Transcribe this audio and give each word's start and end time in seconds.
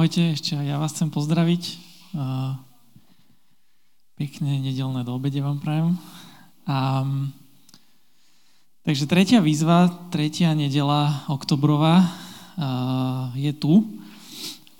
Ahojte, 0.00 0.32
ešte 0.32 0.56
ja 0.56 0.80
vás 0.80 0.96
chcem 0.96 1.12
pozdraviť. 1.12 1.76
Pekné 4.16 4.52
nedelné 4.56 5.04
do 5.04 5.12
obede 5.12 5.44
vám 5.44 5.60
prajem. 5.60 6.00
A, 6.64 7.04
takže 8.80 9.04
tretia 9.04 9.44
výzva, 9.44 9.92
tretia 10.08 10.56
nedela 10.56 11.28
oktobrová 11.28 12.16
je 13.36 13.52
tu. 13.52 14.00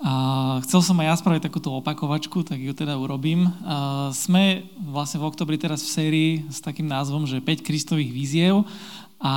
A 0.01 0.57
chcel 0.65 0.81
som 0.81 0.97
aj 0.97 1.13
ja 1.13 1.15
spraviť 1.21 1.53
takúto 1.53 1.69
opakovačku, 1.69 2.41
tak 2.41 2.57
ju 2.57 2.73
teda 2.73 2.97
urobím. 2.97 3.45
A 3.61 4.09
sme 4.17 4.65
vlastne 4.89 5.21
v 5.21 5.29
oktobri 5.29 5.61
teraz 5.61 5.85
v 5.85 5.93
sérii 6.01 6.31
s 6.49 6.65
takým 6.65 6.89
názvom, 6.89 7.29
že 7.29 7.45
5 7.45 7.61
kristových 7.61 8.09
víziev 8.09 8.65
a 9.21 9.35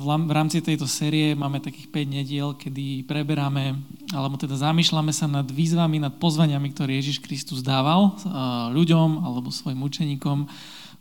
v 0.00 0.32
rámci 0.32 0.64
tejto 0.64 0.88
série 0.88 1.36
máme 1.36 1.60
takých 1.60 1.92
5 1.92 2.16
nediel, 2.16 2.56
kedy 2.56 3.04
preberáme, 3.04 3.76
alebo 4.08 4.40
teda 4.40 4.56
zamýšľame 4.56 5.12
sa 5.12 5.28
nad 5.28 5.44
výzvami, 5.44 6.00
nad 6.00 6.16
pozvaniami, 6.16 6.72
ktoré 6.72 6.96
Ježiš 6.96 7.20
Kristus 7.20 7.60
dával 7.60 8.08
e, 8.08 8.32
ľuďom 8.72 9.20
alebo 9.20 9.52
svojim 9.52 9.84
učeníkom, 9.84 10.48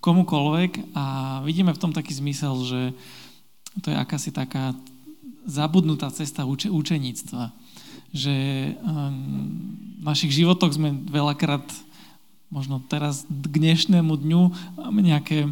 komukoľvek. 0.03 0.91
A 0.91 1.39
vidíme 1.47 1.71
v 1.71 1.79
tom 1.79 1.95
taký 1.95 2.11
zmysel, 2.11 2.51
že 2.67 2.81
to 3.79 3.91
je 3.91 3.95
akási 3.95 4.35
taká 4.35 4.75
zabudnutá 5.47 6.11
cesta 6.11 6.43
uč- 6.43 6.67
učeníctva. 6.67 7.55
Že 8.11 8.35
e, 8.35 8.71
v 9.99 10.03
našich 10.03 10.35
životoch 10.35 10.75
sme 10.75 10.99
veľakrát, 11.07 11.63
možno 12.51 12.83
teraz 12.91 13.23
k 13.23 13.45
dnešnému 13.55 14.19
dňu, 14.19 14.41
máme 14.83 14.99
nejaké 14.99 15.47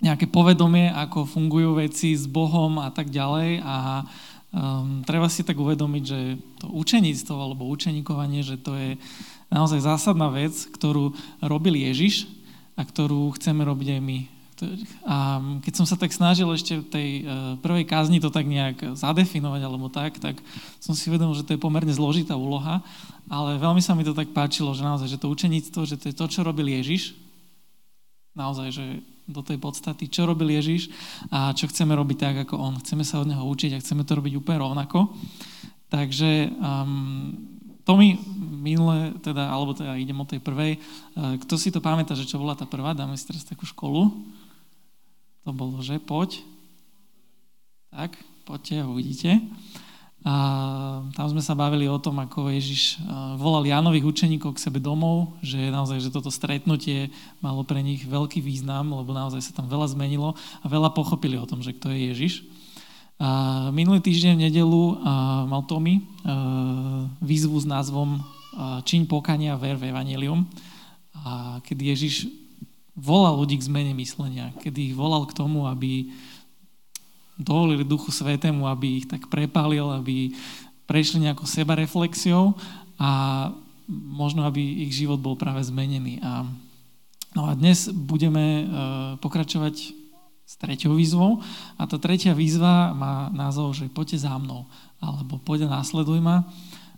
nejaké 0.00 0.28
povedomie, 0.28 0.92
ako 0.92 1.24
fungujú 1.24 1.80
veci 1.80 2.12
s 2.12 2.28
Bohom 2.28 2.76
a 2.80 2.92
tak 2.92 3.08
ďalej 3.08 3.64
a 3.64 4.04
um, 4.52 5.00
treba 5.08 5.28
si 5.32 5.40
tak 5.40 5.56
uvedomiť, 5.56 6.04
že 6.04 6.20
to 6.60 6.66
učeníctvo 6.68 7.36
alebo 7.36 7.72
učeníkovanie, 7.72 8.44
že 8.44 8.60
to 8.60 8.76
je 8.76 9.00
naozaj 9.48 9.80
zásadná 9.80 10.28
vec, 10.28 10.52
ktorú 10.52 11.16
robil 11.40 11.80
Ježiš 11.80 12.28
a 12.76 12.84
ktorú 12.84 13.32
chceme 13.40 13.64
robiť 13.64 13.96
aj 13.96 14.02
my. 14.04 14.18
A 15.04 15.16
keď 15.60 15.72
som 15.76 15.84
sa 15.84 16.00
tak 16.00 16.16
snažil 16.16 16.48
ešte 16.48 16.80
v 16.80 16.88
tej 16.88 17.08
uh, 17.20 17.28
prvej 17.60 17.84
kázni 17.84 18.20
to 18.20 18.32
tak 18.32 18.48
nejak 18.48 18.96
zadefinovať 18.96 19.60
alebo 19.64 19.92
tak, 19.92 20.16
tak 20.16 20.40
som 20.80 20.96
si 20.96 21.12
uvedomil, 21.12 21.36
že 21.36 21.44
to 21.44 21.56
je 21.56 21.60
pomerne 21.60 21.92
zložitá 21.92 22.36
úloha, 22.36 22.80
ale 23.28 23.60
veľmi 23.60 23.84
sa 23.84 23.92
mi 23.92 24.04
to 24.04 24.16
tak 24.16 24.32
páčilo, 24.32 24.72
že 24.72 24.84
naozaj, 24.84 25.08
že 25.12 25.20
to 25.20 25.32
učeníctvo, 25.32 25.80
že 25.84 25.96
to 26.00 26.04
je 26.08 26.14
to, 26.16 26.24
čo 26.28 26.40
robil 26.40 26.68
Ježiš, 26.72 27.16
naozaj, 28.32 28.72
že 28.72 28.84
do 29.26 29.42
tej 29.42 29.58
podstaty, 29.58 30.06
čo 30.06 30.24
robil 30.26 30.54
Ježiš 30.54 30.88
a 31.34 31.50
čo 31.50 31.66
chceme 31.66 31.92
robiť 31.98 32.18
tak, 32.18 32.36
ako 32.46 32.54
on. 32.56 32.74
Chceme 32.78 33.02
sa 33.02 33.18
od 33.18 33.28
neho 33.28 33.42
učiť 33.42 33.74
a 33.74 33.82
chceme 33.82 34.06
to 34.06 34.14
robiť 34.14 34.38
úplne 34.38 34.62
rovnako. 34.62 35.10
Takže 35.90 36.50
um, 36.58 37.34
to 37.82 37.92
mi 37.94 38.18
minule, 38.38 39.14
teda, 39.22 39.50
alebo 39.50 39.74
teda 39.74 39.94
idem 39.98 40.18
od 40.18 40.30
tej 40.30 40.40
prvej, 40.42 40.78
uh, 40.78 41.38
kto 41.42 41.54
si 41.58 41.70
to 41.70 41.82
pamätá, 41.82 42.14
že 42.14 42.26
čo 42.26 42.38
bola 42.38 42.58
tá 42.58 42.66
prvá, 42.66 42.94
dáme 42.94 43.14
si 43.18 43.26
teraz 43.26 43.46
takú 43.46 43.66
školu. 43.66 44.10
To 45.46 45.50
bolo, 45.54 45.78
že 45.82 46.02
poď. 46.02 46.42
Tak, 47.94 48.18
poďte 48.46 48.82
uvidíte. 48.82 49.38
A 50.26 50.34
tam 51.14 51.26
sme 51.30 51.38
sa 51.38 51.54
bavili 51.54 51.86
o 51.86 52.02
tom, 52.02 52.18
ako 52.18 52.50
Ježiš 52.50 52.98
volal 53.38 53.62
Jánových 53.62 54.10
učeníkov 54.10 54.58
k 54.58 54.62
sebe 54.66 54.82
domov, 54.82 55.38
že 55.38 55.70
naozaj, 55.70 56.02
že 56.02 56.10
toto 56.10 56.34
stretnutie 56.34 57.14
malo 57.38 57.62
pre 57.62 57.78
nich 57.78 58.02
veľký 58.02 58.42
význam, 58.42 58.90
lebo 58.90 59.14
naozaj 59.14 59.38
sa 59.38 59.54
tam 59.54 59.70
veľa 59.70 59.94
zmenilo 59.94 60.34
a 60.34 60.66
veľa 60.66 60.90
pochopili 60.90 61.38
o 61.38 61.46
tom, 61.46 61.62
že 61.62 61.78
kto 61.78 61.94
je 61.94 62.10
Ježiš. 62.10 62.34
A 63.22 63.70
minulý 63.70 64.02
týždeň 64.02 64.34
v 64.34 64.44
nedelu 64.50 64.82
mal 65.46 65.62
Tomi 65.70 66.02
výzvu 67.22 67.62
s 67.62 67.66
názvom 67.70 68.18
Čiň 68.82 69.06
pokania 69.06 69.54
ver 69.54 69.78
v 69.78 69.94
Evangelium, 69.94 70.42
a 71.22 71.62
kedy 71.62 71.94
Ježiš 71.94 72.26
volal 72.98 73.38
ľudí 73.38 73.62
k 73.62 73.66
zmene 73.68 73.94
myslenia, 73.94 74.50
kedy 74.58 74.90
ich 74.90 74.94
volal 74.98 75.22
k 75.28 75.36
tomu, 75.38 75.70
aby 75.70 76.10
dovolili 77.36 77.84
Duchu 77.84 78.08
Svetému, 78.12 78.64
aby 78.68 79.04
ich 79.04 79.06
tak 79.06 79.28
prepálil, 79.28 79.84
aby 79.92 80.32
prešli 80.88 81.28
nejakou 81.28 81.44
sebareflexiou 81.44 82.56
a 82.96 83.10
možno, 83.90 84.42
aby 84.48 84.86
ich 84.88 84.96
život 84.96 85.20
bol 85.20 85.38
práve 85.38 85.62
zmenený. 85.62 86.18
A, 86.24 86.48
no 87.36 87.46
a 87.46 87.52
dnes 87.54 87.92
budeme 87.92 88.44
uh, 88.64 88.66
pokračovať 89.20 89.74
s 90.46 90.54
treťou 90.62 90.94
výzvou 90.94 91.42
a 91.74 91.82
tá 91.90 91.98
tretia 91.98 92.30
výzva 92.30 92.94
má 92.94 93.28
názov, 93.34 93.74
že 93.74 93.90
poďte 93.90 94.30
za 94.30 94.34
mnou, 94.38 94.70
alebo 95.02 95.42
poďte 95.42 95.74
následuj 95.74 96.22
ma. 96.22 96.46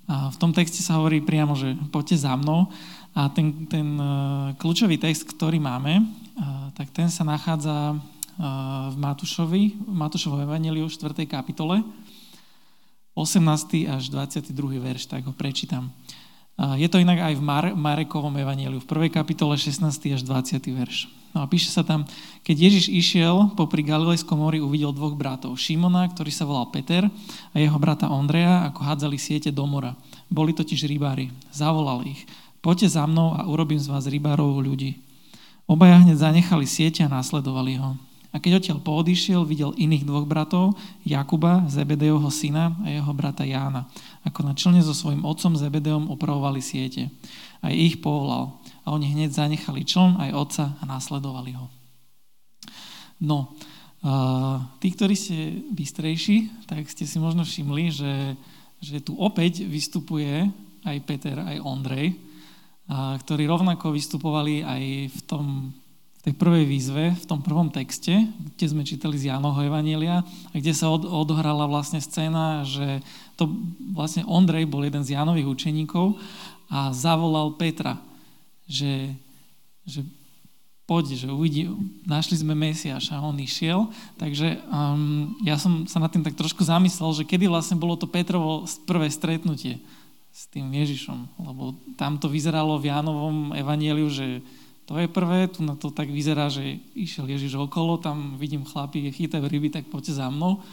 A 0.08 0.32
v 0.32 0.36
tom 0.40 0.56
texte 0.56 0.80
sa 0.80 0.96
hovorí 1.00 1.20
priamo, 1.20 1.52
že 1.52 1.76
poďte 1.92 2.24
za 2.28 2.32
mnou 2.36 2.72
a 3.16 3.28
ten, 3.32 3.68
ten 3.68 3.96
uh, 3.96 4.52
kľúčový 4.56 5.00
text, 5.00 5.28
ktorý 5.28 5.60
máme, 5.60 6.00
uh, 6.00 6.72
tak 6.76 6.92
ten 6.92 7.08
sa 7.08 7.24
nachádza 7.24 7.96
v 8.38 8.96
Matúšovi, 8.96 9.62
v 9.82 9.94
Matúšovom 9.98 10.46
evaníliu 10.46 10.86
4. 10.86 11.26
kapitole, 11.26 11.82
18. 13.18 13.42
až 13.90 14.14
22. 14.14 14.54
verš, 14.78 15.10
tak 15.10 15.26
ho 15.26 15.34
prečítam. 15.34 15.90
Je 16.78 16.86
to 16.86 17.02
inak 17.02 17.18
aj 17.18 17.34
v 17.34 17.42
Marekovom 17.74 18.34
evaníliu, 18.38 18.78
v 18.78 18.86
1. 19.10 19.10
kapitole 19.10 19.58
16. 19.58 19.82
až 20.14 20.22
20. 20.22 20.58
verš. 20.70 21.10
No 21.34 21.42
a 21.42 21.46
píše 21.50 21.68
sa 21.68 21.82
tam, 21.84 22.06
keď 22.46 22.56
Ježiš 22.70 22.88
išiel 22.88 23.52
popri 23.58 23.82
Galilejskom 23.84 24.38
mori, 24.38 24.62
uvidel 24.62 24.94
dvoch 24.94 25.12
bratov. 25.18 25.58
Šimona, 25.58 26.08
ktorý 26.08 26.30
sa 26.32 26.48
volal 26.48 26.70
Peter 26.70 27.04
a 27.52 27.56
jeho 27.58 27.76
brata 27.76 28.08
Ondreja, 28.08 28.64
ako 28.70 28.80
hádzali 28.80 29.18
siete 29.20 29.50
do 29.52 29.66
mora. 29.68 29.92
Boli 30.32 30.56
totiž 30.56 30.88
rybári. 30.88 31.28
Zavolal 31.52 32.06
ich. 32.06 32.24
Poďte 32.58 32.96
za 32.96 33.04
mnou 33.06 33.34
a 33.36 33.44
urobím 33.44 33.78
z 33.78 33.92
vás 33.92 34.08
rybárov 34.08 34.62
ľudí. 34.62 34.98
Obaja 35.68 36.00
hneď 36.00 36.16
zanechali 36.16 36.64
siete 36.64 37.04
a 37.04 37.12
následovali 37.12 37.76
ho. 37.76 37.94
A 38.28 38.36
keď 38.36 38.60
odtiaľ 38.60 38.78
poodišiel, 38.84 39.40
videl 39.48 39.72
iných 39.72 40.04
dvoch 40.04 40.28
bratov, 40.28 40.76
Jakuba, 41.00 41.64
Zebedejovho 41.72 42.28
syna 42.28 42.76
a 42.84 42.92
jeho 42.92 43.12
brata 43.16 43.40
Jána, 43.40 43.88
ako 44.20 44.44
na 44.44 44.52
člne 44.52 44.84
so 44.84 44.92
svojím 44.92 45.24
otcom 45.24 45.56
Zebedeom 45.56 46.12
opravovali 46.12 46.60
siete. 46.60 47.08
Aj 47.64 47.72
ich 47.72 48.04
povolal. 48.04 48.60
A 48.84 48.92
oni 48.92 49.08
hneď 49.16 49.32
zanechali 49.32 49.88
čln 49.88 50.20
aj 50.20 50.36
otca 50.36 50.64
a 50.76 50.82
následovali 50.84 51.56
ho. 51.56 51.72
No, 53.18 53.56
tí, 54.78 54.88
ktorí 54.92 55.14
ste 55.16 55.64
bystrejší, 55.72 56.68
tak 56.68 56.86
ste 56.86 57.08
si 57.08 57.16
možno 57.18 57.42
všimli, 57.48 57.84
že, 57.90 58.14
že 58.78 59.00
tu 59.02 59.16
opäť 59.16 59.64
vystupuje 59.64 60.46
aj 60.84 60.96
Peter, 61.02 61.40
aj 61.40 61.64
Ondrej, 61.64 62.14
ktorí 62.92 63.44
rovnako 63.48 63.90
vystupovali 63.90 64.62
aj 64.62 64.82
v 65.16 65.20
tom 65.26 65.74
tej 66.26 66.34
prvej 66.34 66.64
výzve, 66.66 67.14
v 67.14 67.28
tom 67.28 67.40
prvom 67.40 67.70
texte, 67.70 68.26
kde 68.58 68.66
sme 68.66 68.82
čítali 68.82 69.14
z 69.14 69.30
Jánoho 69.30 69.58
Evanielia 69.62 70.26
a 70.26 70.54
kde 70.58 70.74
sa 70.74 70.90
od, 70.90 71.06
odohrala 71.06 71.70
vlastne 71.70 72.02
scéna, 72.02 72.66
že 72.66 73.00
to 73.38 73.46
vlastne 73.94 74.26
Ondrej 74.26 74.66
bol 74.66 74.82
jeden 74.82 75.06
z 75.06 75.14
Jánových 75.14 75.46
učeníkov 75.46 76.18
a 76.68 76.90
zavolal 76.90 77.54
Petra, 77.54 77.96
že, 78.66 79.14
že 79.86 80.02
poď, 80.88 81.20
že 81.20 81.28
uvidí, 81.28 81.70
našli 82.08 82.40
sme 82.40 82.56
Mesiaša 82.56 83.20
a 83.20 83.24
on 83.24 83.36
išiel. 83.38 83.92
Takže 84.16 84.58
um, 84.72 85.36
ja 85.44 85.60
som 85.60 85.84
sa 85.84 86.00
nad 86.00 86.08
tým 86.08 86.24
tak 86.24 86.34
trošku 86.34 86.64
zamyslel, 86.64 87.12
že 87.12 87.28
kedy 87.28 87.46
vlastne 87.46 87.76
bolo 87.76 87.94
to 87.94 88.08
Petrovo 88.08 88.64
prvé 88.88 89.12
stretnutie 89.12 89.78
s 90.32 90.48
tým 90.48 90.72
Ježišom, 90.72 91.44
lebo 91.44 91.76
tam 92.00 92.16
to 92.16 92.32
vyzeralo 92.32 92.80
v 92.80 92.88
Jánovom 92.88 93.52
evanieliu, 93.52 94.08
že 94.08 94.40
to 94.88 94.96
je 94.96 95.04
prvé, 95.04 95.52
tu 95.52 95.60
na 95.60 95.76
to 95.76 95.92
tak 95.92 96.08
vyzerá, 96.08 96.48
že 96.48 96.80
išiel 96.96 97.28
Ježiš 97.28 97.60
okolo, 97.60 98.00
tam 98.00 98.40
vidím 98.40 98.64
chlapí, 98.64 99.04
chytajú 99.12 99.44
ryby, 99.44 99.68
tak 99.68 99.84
poďte 99.92 100.16
za 100.16 100.32
mnou. 100.32 100.64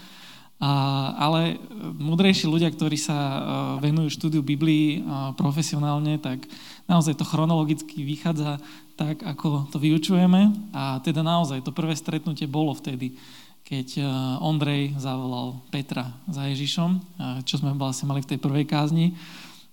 A, 0.56 0.72
ale 1.20 1.60
múdrejší 2.00 2.48
ľudia, 2.48 2.72
ktorí 2.72 2.96
sa 2.96 3.12
uh, 3.12 3.40
venujú 3.84 4.08
štúdiu 4.08 4.40
Biblii 4.40 5.04
uh, 5.04 5.36
profesionálne, 5.36 6.16
tak 6.16 6.48
naozaj 6.88 7.20
to 7.20 7.28
chronologicky 7.28 8.08
vychádza 8.08 8.64
tak, 8.96 9.20
ako 9.20 9.68
to 9.68 9.84
vyučujeme. 9.84 10.72
A 10.72 11.04
teda 11.04 11.20
naozaj 11.20 11.60
to 11.68 11.76
prvé 11.76 11.92
stretnutie 12.00 12.48
bolo 12.48 12.72
vtedy, 12.72 13.20
keď 13.66 13.98
Ondrej 14.46 14.94
zavolal 15.02 15.58
Petra 15.74 16.14
za 16.30 16.46
Ježišom, 16.46 17.02
čo 17.50 17.58
sme 17.58 17.74
vlastne 17.74 18.06
mali 18.06 18.22
v 18.22 18.30
tej 18.30 18.40
prvej 18.40 18.70
kázni. 18.70 19.18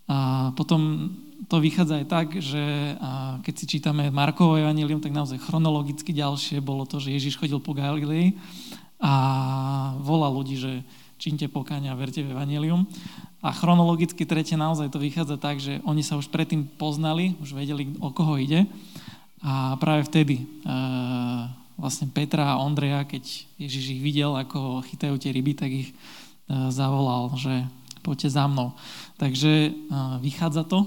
A 0.09 0.49
potom 0.57 1.13
to 1.51 1.57
vychádza 1.59 2.03
aj 2.03 2.07
tak, 2.07 2.29
že 2.39 2.95
keď 3.43 3.55
si 3.59 3.65
čítame 3.67 4.11
Markovo 4.15 4.55
evanílium, 4.55 5.03
tak 5.03 5.11
naozaj 5.11 5.43
chronologicky 5.43 6.15
ďalšie 6.15 6.63
bolo 6.63 6.87
to, 6.87 7.03
že 7.03 7.15
Ježiš 7.15 7.41
chodil 7.41 7.59
po 7.59 7.75
Galilei 7.75 8.39
a 9.03 9.15
volal 9.99 10.31
ľudí, 10.39 10.55
že 10.55 10.87
čínte 11.19 11.47
pokáňa 11.51 11.95
a 11.95 11.99
verte 11.99 12.23
v 12.23 12.35
evanílium. 12.35 12.87
A 13.43 13.51
chronologicky 13.51 14.23
tretie 14.23 14.55
naozaj 14.55 14.91
to 14.91 15.03
vychádza 15.03 15.39
tak, 15.39 15.59
že 15.59 15.83
oni 15.83 16.07
sa 16.07 16.15
už 16.15 16.31
predtým 16.31 16.67
poznali, 16.79 17.35
už 17.43 17.59
vedeli, 17.59 17.95
o 17.99 18.15
koho 18.15 18.39
ide. 18.39 18.71
A 19.43 19.75
práve 19.83 20.07
vtedy 20.07 20.47
vlastne 21.75 22.07
Petra 22.15 22.55
a 22.55 22.63
Ondreja, 22.63 23.03
keď 23.03 23.23
Ježiš 23.59 23.99
ich 23.99 24.03
videl, 24.03 24.31
ako 24.39 24.87
chytajú 24.87 25.19
tie 25.19 25.35
ryby, 25.35 25.59
tak 25.59 25.71
ich 25.75 25.91
zavolal, 26.71 27.35
že 27.35 27.67
poďte 28.07 28.31
za 28.31 28.47
mnou. 28.47 28.79
Takže 29.19 29.75
vychádza 30.23 30.63
to, 30.67 30.87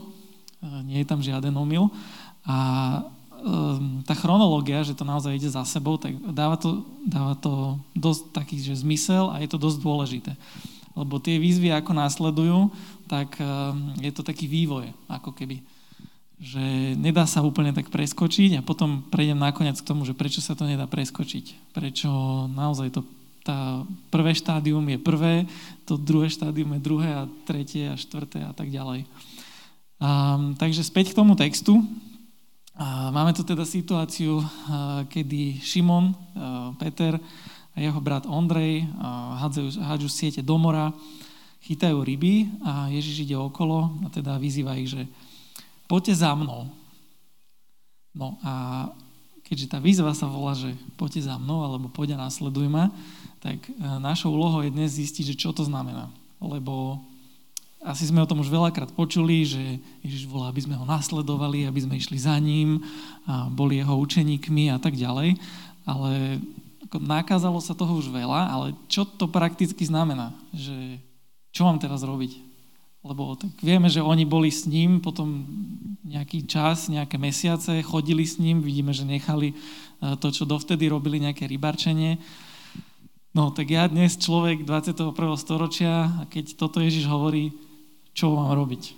nie 0.61 1.01
je 1.01 1.07
tam 1.07 1.19
žiaden 1.23 1.55
omyl. 1.55 1.89
A 2.45 2.57
tá 4.05 4.13
chronológia, 4.17 4.81
že 4.81 4.97
to 4.97 5.05
naozaj 5.05 5.37
ide 5.37 5.49
za 5.49 5.61
sebou, 5.67 6.01
tak 6.01 6.17
dáva 6.33 6.57
to, 6.57 6.81
dáva 7.05 7.37
to 7.37 7.77
dosť 7.93 8.23
taký 8.33 8.57
že 8.57 8.81
zmysel 8.81 9.29
a 9.29 9.41
je 9.43 9.49
to 9.49 9.61
dosť 9.61 9.77
dôležité. 9.81 10.31
Lebo 10.97 11.21
tie 11.21 11.37
výzvy, 11.37 11.69
ako 11.75 11.91
následujú, 11.93 12.73
tak 13.05 13.37
je 14.01 14.11
to 14.15 14.25
taký 14.25 14.49
vývoj, 14.49 14.89
ako 15.09 15.33
keby 15.35 15.61
že 16.35 16.59
nedá 16.99 17.23
sa 17.23 17.39
úplne 17.47 17.71
tak 17.71 17.87
preskočiť 17.87 18.59
a 18.59 18.65
potom 18.65 19.07
prejdem 19.07 19.39
nakoniec 19.39 19.79
k 19.79 19.87
tomu, 19.87 20.03
že 20.03 20.11
prečo 20.11 20.43
sa 20.43 20.51
to 20.51 20.67
nedá 20.67 20.83
preskočiť. 20.83 21.71
Prečo 21.71 22.11
naozaj 22.51 22.91
to 22.91 23.07
tá 23.45 23.87
prvé 24.11 24.35
štádium 24.35 24.83
je 24.89 24.99
prvé, 24.99 25.33
to 25.87 25.95
druhé 25.95 26.27
štádium 26.27 26.75
je 26.75 26.81
druhé 26.81 27.09
a 27.13 27.29
tretie 27.47 27.87
a 27.87 27.95
štvrté 27.95 28.41
a 28.41 28.51
tak 28.51 28.67
ďalej. 28.67 29.07
Takže 30.61 30.85
späť 30.85 31.11
k 31.11 31.17
tomu 31.17 31.33
textu. 31.33 31.81
Máme 33.11 33.31
tu 33.31 33.47
teda 33.47 33.63
situáciu, 33.63 34.43
kedy 35.07 35.63
Šimon, 35.63 36.11
Peter 36.75 37.15
a 37.71 37.77
jeho 37.79 37.99
brat 38.03 38.27
Ondrej 38.27 38.83
hádzajú, 39.39 39.79
hádžu 39.79 40.09
siete 40.11 40.41
do 40.43 40.59
mora, 40.59 40.91
chytajú 41.65 42.03
ryby 42.03 42.51
a 42.61 42.91
Ježiš 42.91 43.25
ide 43.25 43.39
okolo 43.39 43.95
a 44.03 44.11
teda 44.11 44.35
vyzýva 44.37 44.77
ich, 44.77 44.91
že 44.91 45.07
poďte 45.87 46.21
za 46.21 46.35
mnou. 46.35 46.69
No 48.11 48.37
a 48.43 48.87
keďže 49.47 49.71
tá 49.71 49.79
výzva 49.79 50.11
sa 50.11 50.27
volá, 50.27 50.53
že 50.53 50.75
poďte 50.99 51.31
za 51.31 51.39
mnou, 51.39 51.63
alebo 51.63 51.87
poďte 51.87 52.19
a 52.19 52.23
následuj 52.27 52.67
ma, 52.69 52.91
tak 53.39 53.61
našou 54.03 54.35
úlohou 54.35 54.61
je 54.61 54.75
dnes 54.75 54.91
zistiť, 54.91 55.33
že 55.33 55.39
čo 55.39 55.55
to 55.55 55.63
znamená. 55.63 56.11
Lebo 56.43 56.99
asi 57.85 58.09
sme 58.09 58.25
o 58.25 58.29
tom 58.29 58.41
už 58.41 58.49
veľakrát 58.49 58.89
počuli, 58.97 59.45
že 59.45 59.61
Ježiš 60.01 60.25
volá, 60.25 60.49
aby 60.49 60.65
sme 60.65 60.73
ho 60.73 60.89
nasledovali, 60.89 61.69
aby 61.69 61.79
sme 61.85 62.01
išli 62.01 62.17
za 62.17 62.33
ním, 62.41 62.81
a 63.29 63.45
boli 63.45 63.77
jeho 63.77 63.93
učeníkmi 64.01 64.73
a 64.73 64.81
tak 64.81 64.97
ďalej. 64.97 65.37
Ale 65.85 66.41
ako 66.89 66.97
nakázalo 66.97 67.61
sa 67.61 67.77
toho 67.77 67.93
už 68.01 68.09
veľa, 68.09 68.41
ale 68.49 68.67
čo 68.89 69.05
to 69.05 69.29
prakticky 69.29 69.85
znamená? 69.85 70.33
Že 70.49 70.97
čo 71.53 71.61
mám 71.69 71.77
teraz 71.77 72.01
robiť? 72.01 72.41
Lebo 73.05 73.37
tak 73.37 73.53
vieme, 73.61 73.85
že 73.85 74.01
oni 74.01 74.25
boli 74.25 74.49
s 74.49 74.65
ním 74.65 74.97
potom 74.97 75.45
nejaký 76.01 76.49
čas, 76.49 76.89
nejaké 76.89 77.21
mesiace, 77.21 77.85
chodili 77.85 78.25
s 78.25 78.41
ním, 78.41 78.65
vidíme, 78.65 78.97
že 78.97 79.05
nechali 79.05 79.53
e, 79.53 79.55
to, 80.17 80.33
čo 80.33 80.49
dovtedy 80.49 80.89
robili, 80.89 81.21
nejaké 81.21 81.45
rybarčenie. 81.45 82.17
No 83.29 83.53
tak 83.53 83.69
ja 83.69 83.85
dnes 83.85 84.17
človek 84.17 84.65
21. 84.65 85.13
storočia, 85.37 86.09
a 86.17 86.21
keď 86.25 86.57
toto 86.57 86.81
Ježiš 86.81 87.05
hovorí, 87.05 87.53
čo 88.15 88.31
mám 88.31 88.55
robiť? 88.55 88.95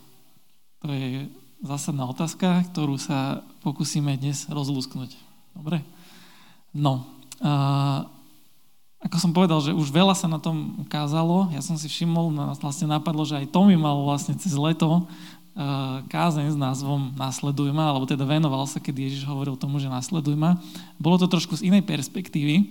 To 0.85 0.93
je 0.93 1.25
zásadná 1.65 2.05
otázka, 2.05 2.69
ktorú 2.69 3.01
sa 3.01 3.41
pokúsime 3.65 4.13
dnes 4.13 4.45
rozlúsknuť. 4.45 5.17
Dobre? 5.57 5.81
No, 6.69 7.09
a 7.41 8.05
ako 9.01 9.17
som 9.17 9.33
povedal, 9.33 9.57
že 9.61 9.73
už 9.73 9.89
veľa 9.89 10.13
sa 10.13 10.29
na 10.29 10.37
tom 10.37 10.77
ukázalo, 10.81 11.49
ja 11.53 11.61
som 11.65 11.77
si 11.77 11.89
všimol, 11.89 12.33
vlastne 12.61 12.89
napadlo, 12.89 13.25
že 13.25 13.41
aj 13.41 13.53
Tomi 13.53 13.73
mal 13.77 13.97
vlastne 14.05 14.37
cez 14.37 14.53
leto 14.53 15.05
kázeň 16.13 16.53
s 16.53 16.57
názvom 16.57 17.17
Nasleduj 17.17 17.73
ma, 17.73 17.89
alebo 17.89 18.05
teda 18.05 18.21
venoval 18.21 18.69
sa, 18.69 18.77
keď 18.77 19.09
Ježiš 19.09 19.25
hovoril 19.25 19.57
tomu, 19.57 19.81
že 19.81 19.89
nasleduj 19.89 20.37
ma. 20.37 20.61
Bolo 21.01 21.17
to 21.17 21.25
trošku 21.25 21.57
z 21.57 21.73
inej 21.73 21.81
perspektívy, 21.81 22.69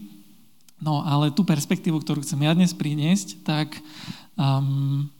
no 0.78 1.02
ale 1.02 1.34
tú 1.34 1.42
perspektívu, 1.42 1.98
ktorú 1.98 2.22
chcem 2.22 2.38
ja 2.46 2.54
dnes 2.54 2.70
priniesť, 2.70 3.42
tak 3.42 3.82
um, 4.38 5.10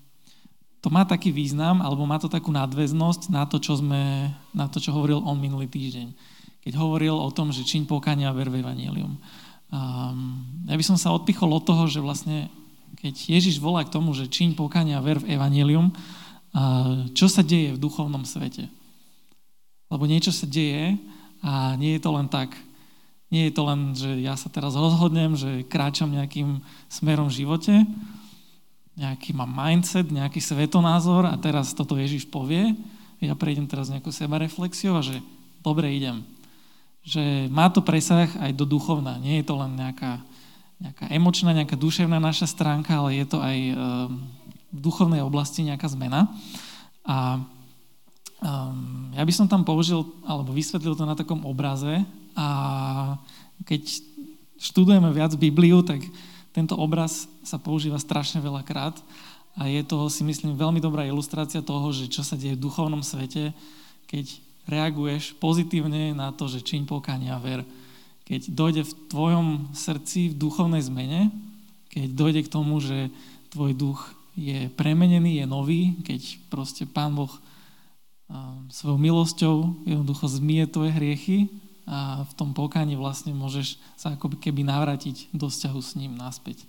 to 0.87 0.95
má 0.95 1.03
taký 1.03 1.35
význam, 1.35 1.83
alebo 1.83 2.07
má 2.07 2.15
to 2.15 2.31
takú 2.31 2.55
nadväznosť 2.55 3.35
na 3.35 3.43
to, 3.43 3.59
čo, 3.59 3.75
sme, 3.75 4.31
na 4.55 4.71
to, 4.71 4.79
čo 4.79 4.95
hovoril 4.95 5.19
on 5.19 5.35
minulý 5.35 5.67
týždeň. 5.67 6.15
Keď 6.63 6.79
hovoril 6.79 7.11
o 7.11 7.27
tom, 7.35 7.51
že 7.51 7.67
čiň 7.67 7.91
pokania 7.91 8.31
ver 8.31 8.47
v 8.47 8.63
evanílium. 8.63 9.19
Um, 9.67 10.47
ja 10.71 10.79
by 10.79 10.85
som 10.87 10.95
sa 10.95 11.11
odpichol 11.11 11.51
od 11.51 11.67
toho, 11.67 11.91
že 11.91 11.99
vlastne 11.99 12.47
keď 13.03 13.19
Ježiš 13.19 13.59
volá 13.59 13.83
k 13.83 13.91
tomu, 13.91 14.15
že 14.15 14.31
čiň 14.31 14.55
pokania 14.55 15.03
ver 15.03 15.19
v 15.19 15.35
evanelium, 15.35 15.91
uh, 15.91 17.03
čo 17.19 17.27
sa 17.27 17.43
deje 17.43 17.75
v 17.75 17.83
duchovnom 17.83 18.23
svete? 18.23 18.71
Lebo 19.91 20.07
niečo 20.07 20.31
sa 20.31 20.47
deje 20.47 20.95
a 21.43 21.75
nie 21.75 21.99
je 21.99 22.03
to 22.07 22.15
len 22.15 22.31
tak. 22.31 22.55
Nie 23.35 23.51
je 23.51 23.59
to 23.59 23.63
len, 23.67 23.91
že 23.91 24.23
ja 24.23 24.39
sa 24.39 24.47
teraz 24.47 24.79
rozhodnem, 24.79 25.35
že 25.35 25.67
kráčam 25.67 26.15
nejakým 26.15 26.63
smerom 26.87 27.27
v 27.27 27.43
živote, 27.43 27.75
nejaký 28.97 29.37
mám 29.37 29.53
mindset, 29.53 30.09
nejaký 30.09 30.41
svetonázor 30.41 31.29
a 31.29 31.37
teraz 31.37 31.77
toto 31.77 32.01
Ježiš 32.01 32.27
povie, 32.33 32.73
ja 33.21 33.33
prejdem 33.37 33.69
teraz 33.69 33.93
nejakú 33.93 34.13
sebareflexiu 34.13 34.97
a 34.97 35.05
že 35.05 35.21
dobre 35.61 35.93
idem 35.93 36.25
že 37.07 37.47
má 37.55 37.71
to 37.71 37.87
presah 37.87 38.27
aj 38.43 38.51
do 38.59 38.67
duchovna. 38.67 39.15
Nie 39.23 39.41
je 39.41 39.47
to 39.47 39.55
len 39.63 39.79
nejaká, 39.79 40.19
nejaká 40.83 41.07
emočná, 41.15 41.55
nejaká 41.55 41.79
duševná 41.79 42.19
naša 42.19 42.51
stránka, 42.51 42.99
ale 42.99 43.23
je 43.23 43.27
to 43.31 43.39
aj 43.39 43.55
ehm, 43.55 43.79
v 44.75 44.79
duchovnej 44.83 45.23
oblasti 45.23 45.63
nejaká 45.63 45.87
zmena. 45.87 46.27
A 47.07 47.39
um, 48.43 49.15
ja 49.15 49.23
by 49.23 49.33
som 49.33 49.47
tam 49.47 49.63
použil, 49.63 50.03
alebo 50.27 50.51
vysvetlil 50.51 50.99
to 50.99 51.07
na 51.07 51.15
takom 51.15 51.47
obraze 51.47 52.03
a 52.35 52.49
keď 53.63 53.87
študujeme 54.59 55.07
viac 55.15 55.31
Bibliu, 55.39 55.87
tak 55.87 56.03
tento 56.57 56.73
obraz 56.81 57.29
sa 57.45 57.61
používa 57.61 58.01
strašne 58.01 58.41
veľakrát 58.41 58.97
a 59.61 59.69
je 59.69 59.85
to, 59.85 60.09
si 60.09 60.25
myslím, 60.25 60.57
veľmi 60.57 60.81
dobrá 60.81 61.05
ilustrácia 61.05 61.61
toho, 61.61 61.93
že 61.93 62.09
čo 62.09 62.25
sa 62.25 62.33
deje 62.33 62.57
v 62.57 62.65
duchovnom 62.65 63.05
svete, 63.05 63.53
keď 64.09 64.41
reaguješ 64.65 65.37
pozitívne 65.37 66.17
na 66.17 66.33
to, 66.33 66.49
že 66.49 66.65
čiň 66.65 66.89
pokania 66.89 67.37
ver. 67.37 67.61
Keď 68.25 68.57
dojde 68.57 68.83
v 68.89 68.97
tvojom 69.13 69.47
srdci 69.77 70.33
v 70.33 70.39
duchovnej 70.41 70.81
zmene, 70.81 71.29
keď 71.93 72.09
dojde 72.17 72.41
k 72.49 72.53
tomu, 72.53 72.81
že 72.81 73.13
tvoj 73.53 73.77
duch 73.77 74.01
je 74.33 74.73
premenený, 74.73 75.45
je 75.45 75.47
nový, 75.47 75.83
keď 76.09 76.41
proste 76.49 76.89
Pán 76.89 77.13
Boh 77.13 77.31
svojou 78.73 78.99
milosťou 78.99 79.87
jednoducho 79.87 80.27
zmie 80.27 80.67
tvoje 80.67 80.91
hriechy 80.91 81.53
a 81.87 82.27
v 82.27 82.33
tom 82.35 82.51
pokáni 82.51 82.99
vlastne 82.99 83.31
môžeš 83.31 83.79
sa 83.95 84.19
ako 84.19 84.35
keby 84.43 84.67
navrátiť 84.67 85.31
do 85.31 85.47
vzťahu 85.47 85.81
s 85.81 85.95
ním 85.95 86.19
naspäť. 86.19 86.67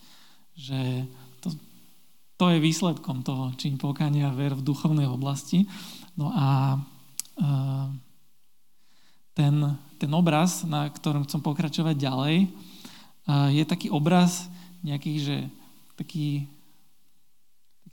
Že 0.54 1.10
to, 1.42 1.58
to 2.38 2.46
je 2.54 2.62
výsledkom 2.62 3.26
toho, 3.26 3.50
čím 3.58 3.82
pokánia 3.82 4.30
ver 4.30 4.54
v 4.54 4.62
duchovnej 4.62 5.10
oblasti. 5.10 5.66
No 6.14 6.30
a 6.34 6.78
ten, 9.34 9.56
ten 9.98 10.12
obraz, 10.14 10.62
na 10.66 10.86
ktorom 10.90 11.26
chcem 11.26 11.42
pokračovať 11.42 11.98
ďalej, 11.98 12.36
je 13.58 13.64
taký 13.66 13.90
obraz 13.90 14.50
nejakých, 14.86 15.20
že 15.22 15.38
taký, 15.98 16.46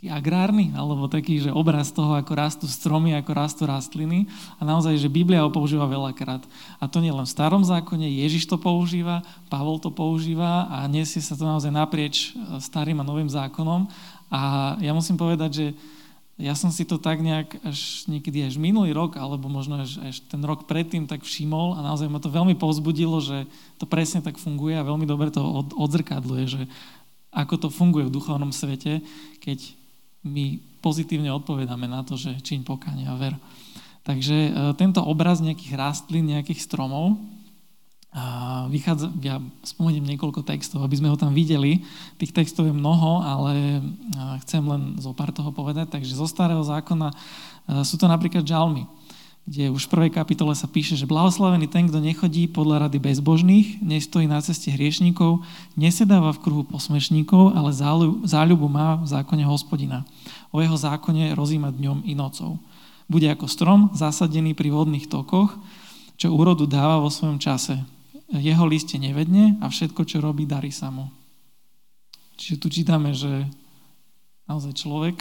taký 0.04 0.12
agrárny, 0.12 0.68
alebo 0.76 1.08
taký, 1.08 1.40
že 1.40 1.48
obraz 1.48 1.88
toho, 1.88 2.12
ako 2.12 2.36
rastú 2.36 2.66
stromy, 2.68 3.16
ako 3.16 3.32
rastú 3.32 3.62
rastliny. 3.64 4.28
A 4.60 4.62
naozaj, 4.68 5.00
že 5.00 5.08
Biblia 5.08 5.40
ho 5.40 5.48
používa 5.48 5.88
veľakrát. 5.88 6.44
A 6.76 6.84
to 6.84 7.00
nie 7.00 7.08
v 7.08 7.24
starom 7.24 7.64
zákone, 7.64 8.04
Ježiš 8.04 8.44
to 8.44 8.60
používa, 8.60 9.24
Pavol 9.48 9.80
to 9.80 9.88
používa 9.88 10.68
a 10.68 10.84
nesie 10.92 11.24
sa 11.24 11.32
to 11.32 11.48
naozaj 11.48 11.72
naprieč 11.72 12.36
e, 12.36 12.60
starým 12.60 13.00
a 13.00 13.08
novým 13.08 13.32
zákonom. 13.32 13.88
A 14.28 14.74
ja 14.84 14.92
musím 14.92 15.16
povedať, 15.16 15.50
že 15.56 15.66
ja 16.36 16.52
som 16.52 16.68
si 16.68 16.84
to 16.84 17.00
tak 17.00 17.24
nejak 17.24 17.56
až 17.64 18.04
niekedy 18.04 18.44
až 18.44 18.60
minulý 18.60 18.92
rok, 18.92 19.16
alebo 19.16 19.48
možno 19.48 19.80
až, 19.80 19.96
až 20.04 20.20
ten 20.28 20.42
rok 20.44 20.68
predtým 20.68 21.08
tak 21.08 21.24
všimol 21.24 21.78
a 21.78 21.80
naozaj 21.80 22.12
ma 22.12 22.20
to 22.20 22.28
veľmi 22.28 22.60
povzbudilo, 22.60 23.24
že 23.24 23.48
to 23.80 23.88
presne 23.88 24.20
tak 24.20 24.36
funguje 24.36 24.76
a 24.76 24.84
veľmi 24.84 25.08
dobre 25.08 25.32
to 25.32 25.40
od, 25.40 25.72
odzrkadluje, 25.72 26.44
že 26.44 26.62
ako 27.32 27.54
to 27.56 27.68
funguje 27.72 28.04
v 28.10 28.14
duchovnom 28.14 28.52
svete, 28.52 29.00
keď 29.40 29.83
my 30.24 30.58
pozitívne 30.80 31.28
odpovedáme 31.32 31.84
na 31.84 32.00
to, 32.02 32.16
že 32.16 32.40
čiň 32.40 32.64
pokáňa 32.64 33.12
a 33.12 33.16
ver. 33.16 33.34
Takže 34.04 34.36
e, 34.36 34.50
tento 34.76 35.00
obraz 35.04 35.44
nejakých 35.44 35.76
rastlín, 35.76 36.32
nejakých 36.32 36.60
stromov, 36.64 37.16
a 38.14 38.70
vychádza, 38.70 39.10
ja 39.26 39.42
spomeniem 39.66 40.14
niekoľko 40.14 40.46
textov, 40.46 40.86
aby 40.86 40.94
sme 40.94 41.10
ho 41.10 41.18
tam 41.18 41.34
videli. 41.34 41.82
Tých 42.14 42.30
textov 42.30 42.70
je 42.70 42.70
mnoho, 42.70 43.18
ale 43.26 43.82
chcem 44.46 44.62
len 44.62 45.02
zo 45.02 45.10
pár 45.10 45.34
toho 45.34 45.50
povedať. 45.50 45.90
Takže 45.90 46.14
zo 46.14 46.30
starého 46.30 46.62
zákona 46.62 47.10
sú 47.82 47.98
to 47.98 48.06
napríklad 48.06 48.46
žalmy, 48.46 48.86
kde 49.44 49.68
už 49.68 49.84
v 49.84 49.92
prvej 49.92 50.10
kapitole 50.16 50.56
sa 50.56 50.64
píše, 50.64 50.96
že 50.96 51.04
blahoslavený 51.04 51.68
ten, 51.68 51.84
kto 51.84 52.00
nechodí 52.00 52.48
podľa 52.48 52.88
rady 52.88 52.96
bezbožných, 52.96 53.84
nestojí 53.84 54.24
na 54.24 54.40
ceste 54.40 54.72
hriešníkov, 54.72 55.44
nesedáva 55.76 56.32
v 56.32 56.40
kruhu 56.40 56.64
posmešníkov, 56.64 57.52
ale 57.52 57.76
záľubu 58.24 58.66
má 58.72 59.04
v 59.04 59.06
zákone 59.12 59.44
hospodina. 59.44 60.08
O 60.48 60.64
jeho 60.64 60.80
zákone 60.80 61.36
rozíma 61.36 61.76
dňom 61.76 62.08
i 62.08 62.16
nocou. 62.16 62.56
Bude 63.04 63.28
ako 63.28 63.44
strom 63.44 63.80
zasadený 63.92 64.56
pri 64.56 64.72
vodných 64.72 65.12
tokoch, 65.12 65.52
čo 66.16 66.32
úrodu 66.32 66.64
dáva 66.64 67.04
vo 67.04 67.12
svojom 67.12 67.36
čase 67.36 67.84
jeho 68.32 68.64
liste 68.64 68.96
nevedne 68.96 69.60
a 69.60 69.68
všetko, 69.68 70.08
čo 70.08 70.24
robí, 70.24 70.48
darí 70.48 70.72
sa 70.72 70.88
mu. 70.88 71.12
Čiže 72.40 72.56
tu 72.58 72.66
čítame, 72.72 73.12
že 73.14 73.46
naozaj 74.48 74.74
človek 74.74 75.20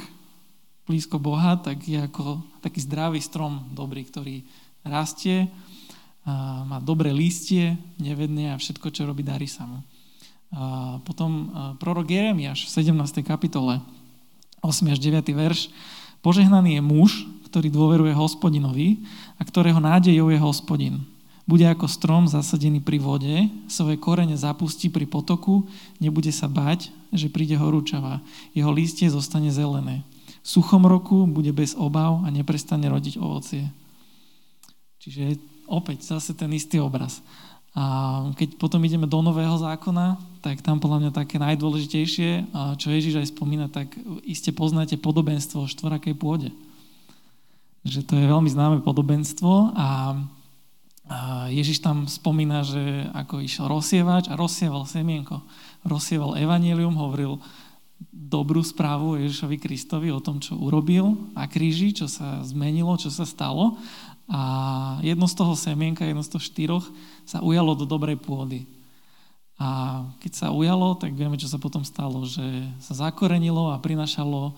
blízko 0.83 1.19
Boha, 1.19 1.55
tak 1.55 1.83
je 1.87 1.95
ako 1.95 2.43
taký 2.59 2.83
zdravý 2.83 3.23
strom 3.23 3.71
dobrý, 3.71 4.03
ktorý 4.03 4.43
rastie, 4.83 5.47
má 6.67 6.79
dobré 6.79 7.11
lístie, 7.11 7.75
nevedne 7.99 8.55
a 8.55 8.59
všetko, 8.59 8.91
čo 8.91 9.07
robí, 9.07 9.23
darí 9.23 9.47
sa 9.47 9.67
mu. 9.67 9.79
Potom 11.03 11.51
prorok 11.79 12.07
Jeremiáš 12.11 12.67
v 12.67 12.83
17. 12.83 13.23
kapitole, 13.23 13.79
8. 14.63 14.93
až 14.93 14.99
9. 14.99 15.23
verš, 15.35 15.67
požehnaný 16.23 16.79
je 16.79 16.83
muž, 16.83 17.11
ktorý 17.51 17.67
dôveruje 17.67 18.13
hospodinovi 18.15 19.03
a 19.35 19.43
ktorého 19.43 19.83
nádejou 19.83 20.31
je 20.31 20.39
hospodin. 20.39 20.95
Bude 21.43 21.67
ako 21.67 21.91
strom 21.91 22.23
zasadený 22.23 22.79
pri 22.79 23.03
vode, 23.03 23.51
svoje 23.67 23.99
korene 23.99 24.39
zapustí 24.39 24.87
pri 24.87 25.03
potoku, 25.03 25.67
nebude 25.99 26.31
sa 26.31 26.47
bať, 26.47 26.87
že 27.11 27.27
príde 27.27 27.59
horúčava. 27.59 28.23
Jeho 28.55 28.71
lístie 28.71 29.11
zostane 29.11 29.51
zelené. 29.51 30.07
Suchom 30.43 30.83
roku 30.83 31.23
bude 31.23 31.55
bez 31.55 31.71
obav 31.73 32.19
a 32.21 32.27
neprestane 32.27 32.91
rodiť 32.91 33.15
ovocie. 33.15 33.71
Čiže 34.99 35.39
opäť 35.71 36.03
zase 36.03 36.35
ten 36.35 36.51
istý 36.51 36.83
obraz. 36.83 37.23
A 37.73 38.29
keď 38.37 38.61
potom 38.61 38.83
ideme 38.85 39.09
do 39.09 39.23
Nového 39.23 39.57
zákona, 39.57 40.19
tak 40.45 40.61
tam 40.61 40.77
podľa 40.77 40.99
mňa 41.07 41.11
také 41.15 41.41
najdôležitejšie, 41.41 42.53
čo 42.77 42.87
Ježiš 42.91 43.23
aj 43.23 43.31
spomína, 43.33 43.71
tak 43.71 43.95
iste 44.27 44.53
poznáte 44.53 44.99
podobenstvo 44.99 45.65
o 45.65 45.71
štvorakej 45.71 46.13
pôde. 46.13 46.53
Že 47.87 47.99
to 48.05 48.13
je 48.19 48.29
veľmi 48.29 48.51
známe 48.51 48.77
podobenstvo 48.85 49.73
a 49.73 50.21
Ježiš 51.49 51.83
tam 51.83 52.05
spomína, 52.05 52.63
že 52.63 53.09
ako 53.11 53.43
išiel 53.43 53.67
rozsievač 53.67 54.29
a 54.29 54.39
rozsieval 54.39 54.87
semienko. 54.87 55.41
Rozsieval 55.83 56.39
evanelium, 56.39 56.95
hovoril 56.95 57.41
dobrú 58.11 58.65
správu 58.65 59.21
Ježišovi 59.21 59.57
Kristovi 59.61 60.09
o 60.09 60.23
tom, 60.23 60.41
čo 60.41 60.57
urobil 60.57 61.31
na 61.37 61.47
kríži, 61.47 61.93
čo 61.95 62.09
sa 62.09 62.43
zmenilo, 62.43 62.97
čo 62.99 63.13
sa 63.13 63.23
stalo. 63.23 63.77
A 64.27 64.41
jedno 65.05 65.29
z 65.29 65.35
toho 65.35 65.53
semienka, 65.53 66.07
jedno 66.07 66.23
z 66.23 66.31
toho 66.35 66.43
štyroch 66.43 66.85
sa 67.23 67.39
ujalo 67.39 67.77
do 67.77 67.85
dobrej 67.87 68.19
pôdy. 68.19 68.65
A 69.61 70.01
keď 70.19 70.31
sa 70.33 70.47
ujalo, 70.49 70.97
tak 70.97 71.13
vieme, 71.13 71.37
čo 71.37 71.47
sa 71.47 71.61
potom 71.61 71.85
stalo, 71.85 72.25
že 72.25 72.43
sa 72.81 73.07
zakorenilo 73.07 73.69
a 73.69 73.79
prinašalo 73.79 74.49
e, 74.49 74.53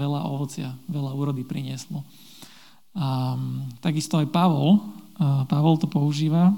veľa 0.00 0.20
ovocia, 0.26 0.72
veľa 0.88 1.12
úrody 1.12 1.44
prinieslo. 1.44 2.02
A 2.96 3.36
takisto 3.84 4.16
aj 4.16 4.32
Pavol 4.32 4.80
Pavol 5.46 5.78
to 5.78 5.86
používa, 5.86 6.50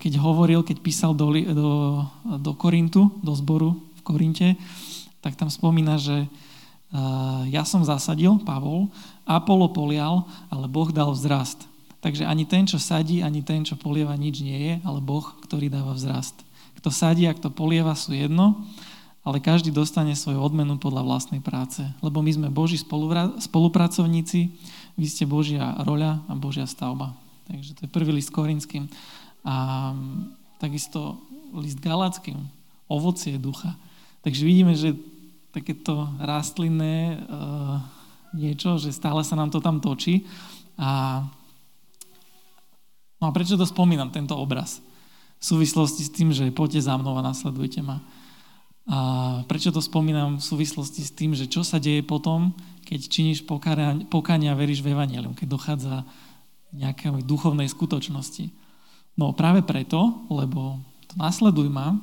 keď 0.00 0.12
hovoril, 0.16 0.64
keď 0.64 0.80
písal 0.80 1.12
do, 1.12 1.28
do, 1.36 1.70
do 2.40 2.52
Korintu, 2.56 3.12
do 3.20 3.36
zboru 3.36 3.76
v 4.00 4.06
Korinte, 4.08 4.48
tak 5.20 5.36
tam 5.36 5.52
spomína, 5.52 6.00
že 6.00 6.24
ja 7.52 7.62
som 7.68 7.84
zasadil, 7.84 8.40
Pavol, 8.42 8.90
Apollo 9.28 9.76
polial, 9.76 10.26
ale 10.50 10.66
Boh 10.66 10.90
dal 10.90 11.12
vzrast. 11.14 11.68
Takže 12.00 12.24
ani 12.24 12.48
ten, 12.48 12.64
čo 12.64 12.80
sadí, 12.80 13.20
ani 13.20 13.44
ten, 13.44 13.60
čo 13.62 13.76
polieva, 13.76 14.16
nič 14.16 14.40
nie 14.40 14.56
je, 14.56 14.74
ale 14.82 15.04
Boh, 15.04 15.22
ktorý 15.44 15.68
dáva 15.68 15.92
vzrast. 15.92 16.34
Kto 16.80 16.88
sadí 16.88 17.28
a 17.28 17.36
kto 17.36 17.52
polieva 17.52 17.92
sú 17.92 18.16
jedno, 18.16 18.64
ale 19.20 19.36
každý 19.36 19.68
dostane 19.68 20.16
svoju 20.16 20.40
odmenu 20.40 20.80
podľa 20.80 21.04
vlastnej 21.04 21.44
práce. 21.44 21.84
Lebo 22.00 22.24
my 22.24 22.32
sme 22.32 22.48
Boží 22.48 22.80
spolupracovníci, 22.80 24.48
vy 24.96 25.06
ste 25.06 25.28
Božia 25.28 25.76
roľa 25.84 26.24
a 26.24 26.32
Božia 26.34 26.64
stavba. 26.64 27.12
Takže 27.46 27.76
to 27.76 27.80
je 27.84 27.92
prvý 27.92 28.16
list 28.16 28.32
korinským. 28.32 28.88
A 29.44 29.92
takisto 30.56 31.20
list 31.52 31.84
galackým, 31.84 32.40
ovocie 32.88 33.36
ducha. 33.36 33.76
Takže 34.20 34.42
vidíme, 34.44 34.76
že 34.76 34.96
takéto 35.50 36.12
rastlinné 36.20 37.18
uh, 37.26 37.80
niečo, 38.36 38.78
že 38.78 38.94
stále 38.94 39.24
sa 39.26 39.34
nám 39.34 39.50
to 39.50 39.58
tam 39.58 39.82
točí. 39.82 40.28
A, 40.78 41.24
no 43.18 43.24
a 43.28 43.32
prečo 43.34 43.58
to 43.58 43.66
spomínam, 43.66 44.14
tento 44.14 44.36
obraz? 44.38 44.78
V 45.40 45.44
súvislosti 45.44 46.04
s 46.04 46.12
tým, 46.12 46.30
že 46.30 46.52
poďte 46.52 46.84
za 46.86 46.94
mnou 47.00 47.16
a 47.16 47.24
nasledujte 47.24 47.80
ma. 47.80 48.04
A 48.90 48.98
prečo 49.46 49.70
to 49.70 49.80
spomínam 49.80 50.36
v 50.36 50.44
súvislosti 50.44 51.02
s 51.04 51.14
tým, 51.14 51.32
že 51.32 51.46
čo 51.46 51.62
sa 51.62 51.78
deje 51.78 52.02
potom, 52.02 52.52
keď 52.84 53.00
činíš 53.06 53.46
pokania 54.10 54.50
a 54.52 54.58
veríš 54.58 54.82
v 54.82 54.92
Evangelium, 54.92 55.36
keď 55.36 55.46
dochádza 55.46 55.94
nejakej 56.74 57.22
duchovnej 57.26 57.66
skutočnosti. 57.70 58.50
No 59.18 59.34
práve 59.34 59.62
preto, 59.62 60.26
lebo 60.30 60.78
to 61.10 61.14
nasleduj 61.18 61.66
ma, 61.70 61.98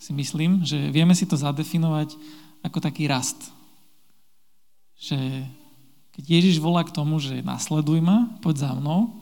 si 0.00 0.16
myslím, 0.16 0.64
že 0.64 0.88
vieme 0.88 1.12
si 1.12 1.28
to 1.28 1.36
zadefinovať 1.36 2.16
ako 2.64 2.78
taký 2.80 3.04
rast. 3.04 3.52
Že 4.96 5.44
keď 6.16 6.24
Ježiš 6.24 6.56
volá 6.56 6.80
k 6.88 6.94
tomu, 6.96 7.20
že 7.20 7.44
nasleduj 7.44 8.00
ma, 8.00 8.32
poď 8.40 8.64
za 8.64 8.72
mnou, 8.72 9.20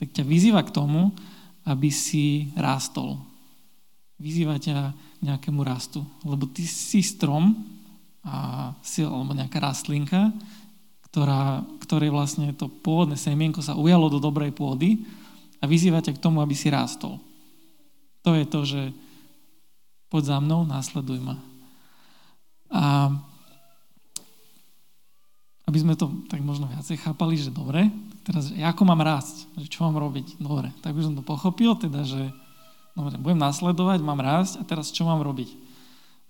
tak 0.00 0.16
ťa 0.16 0.24
vyzýva 0.24 0.64
k 0.64 0.74
tomu, 0.74 1.12
aby 1.68 1.92
si 1.92 2.48
rástol. 2.56 3.20
Vyzýva 4.16 4.56
ťa 4.56 4.96
nejakému 5.20 5.60
rastu. 5.60 6.00
Lebo 6.24 6.48
ty 6.48 6.64
si 6.64 7.04
strom, 7.04 7.52
a 8.24 8.72
sil, 8.80 9.12
alebo 9.12 9.36
nejaká 9.36 9.60
rastlinka, 9.60 10.32
ktorá, 11.12 11.60
ktorej 11.84 12.08
vlastne 12.08 12.56
to 12.56 12.72
pôvodné 12.72 13.20
semienko 13.20 13.60
sa 13.60 13.76
ujalo 13.76 14.08
do 14.08 14.16
dobrej 14.16 14.56
pôdy 14.56 15.04
a 15.60 15.68
vyzývate 15.68 16.16
k 16.16 16.22
tomu, 16.24 16.40
aby 16.40 16.56
si 16.56 16.72
rástol. 16.72 17.20
To 18.24 18.32
je 18.32 18.44
to, 18.48 18.60
že 18.64 18.80
poď 20.14 20.30
za 20.30 20.38
mnou, 20.38 20.62
následuj 20.62 21.18
ma. 21.18 21.42
A 22.70 23.10
aby 25.66 25.78
sme 25.82 25.98
to 25.98 26.06
tak 26.30 26.38
možno 26.38 26.70
viacej 26.70 27.02
chápali, 27.02 27.34
že 27.34 27.50
dobre, 27.50 27.90
teraz, 28.22 28.54
ako 28.54 28.82
mám 28.86 29.02
rásť, 29.02 29.50
že 29.58 29.66
čo 29.66 29.82
mám 29.82 29.98
robiť, 29.98 30.38
dobre, 30.38 30.70
tak 30.86 30.94
by 30.94 31.02
som 31.02 31.18
to 31.18 31.26
pochopil, 31.26 31.74
teda, 31.74 32.06
že 32.06 32.30
dobre, 32.94 33.18
budem 33.18 33.42
nasledovať, 33.42 33.98
mám 34.06 34.22
rásť 34.22 34.60
a 34.60 34.62
teraz 34.62 34.94
čo 34.94 35.02
mám 35.02 35.18
robiť? 35.18 35.50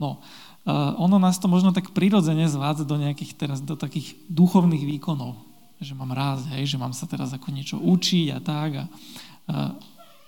No, 0.00 0.24
uh, 0.64 0.96
ono 0.96 1.20
nás 1.20 1.36
to 1.36 1.44
možno 1.44 1.76
tak 1.76 1.92
prirodzene 1.92 2.48
zvádza 2.48 2.88
do 2.88 2.96
nejakých 2.96 3.36
teraz, 3.36 3.60
do 3.60 3.76
takých 3.76 4.16
duchovných 4.32 4.86
výkonov. 4.96 5.36
Že 5.84 5.92
mám 5.98 6.16
ráz, 6.16 6.48
hej, 6.56 6.72
že 6.72 6.80
mám 6.80 6.96
sa 6.96 7.04
teraz 7.04 7.36
ako 7.36 7.52
niečo 7.52 7.76
učiť 7.76 8.32
a 8.32 8.38
tak. 8.40 8.70
A, 8.80 8.84
uh, 8.88 9.70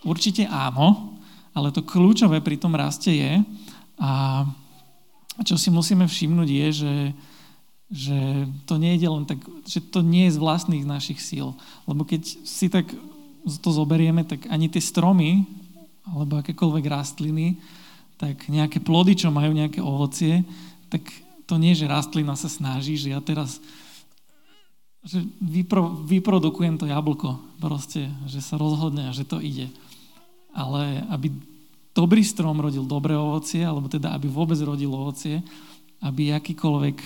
určite 0.05 0.45
áno, 0.45 1.17
ale 1.57 1.73
to 1.73 1.81
kľúčové 1.81 2.45
pri 2.45 2.61
tom 2.61 2.77
raste 2.77 3.09
je, 3.09 3.41
a 3.97 4.45
čo 5.41 5.57
si 5.57 5.73
musíme 5.73 6.05
všimnúť 6.05 6.49
je, 6.49 6.69
že, 6.85 6.97
že 7.89 8.19
to 8.69 8.77
nie 8.77 9.01
je 9.01 9.09
len 9.09 9.25
tak, 9.25 9.41
že 9.65 9.81
to 9.81 10.05
nie 10.05 10.29
je 10.29 10.37
z 10.37 10.43
vlastných 10.43 10.85
našich 10.85 11.21
síl. 11.21 11.57
Lebo 11.89 12.05
keď 12.05 12.23
si 12.45 12.69
tak 12.69 12.93
to 13.49 13.71
zoberieme, 13.73 14.21
tak 14.29 14.45
ani 14.53 14.69
tie 14.69 14.85
stromy, 14.85 15.49
alebo 16.05 16.45
akékoľvek 16.45 16.85
rastliny, 16.93 17.57
tak 18.21 18.49
nejaké 18.53 18.81
plody, 18.81 19.17
čo 19.17 19.33
majú 19.33 19.53
nejaké 19.57 19.81
ovocie, 19.81 20.45
tak 20.93 21.05
to 21.49 21.57
nie, 21.57 21.73
že 21.73 21.89
rastlina 21.89 22.37
sa 22.37 22.53
snaží, 22.53 23.01
že 23.01 23.17
ja 23.17 23.21
teraz 23.25 23.61
že 25.07 25.23
vypro, 25.39 26.03
vyprodukujem 26.03 26.83
to 26.83 26.91
jablko, 26.91 27.39
proste, 27.63 28.11
že 28.27 28.43
sa 28.43 28.59
rozhodne 28.59 29.07
a 29.07 29.15
že 29.15 29.23
to 29.23 29.39
ide. 29.39 29.71
Ale 30.57 31.05
aby 31.13 31.29
dobrý 31.93 32.25
strom 32.25 32.57
rodil 32.57 32.89
dobré 32.89 33.13
ovocie, 33.13 33.61
alebo 33.61 33.93
teda 33.93 34.17
aby 34.17 34.29
vôbec 34.29 34.57
rodil 34.65 34.89
ovocie, 34.89 35.45
aby 36.01 36.33
akýkoľvek 36.33 36.97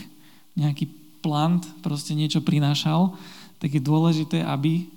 nejaký 0.54 0.86
plant 1.18 1.66
proste 1.82 2.14
niečo 2.14 2.42
prinášal, 2.42 3.14
tak 3.60 3.76
je 3.76 3.82
dôležité, 3.82 4.46
aby 4.46 4.88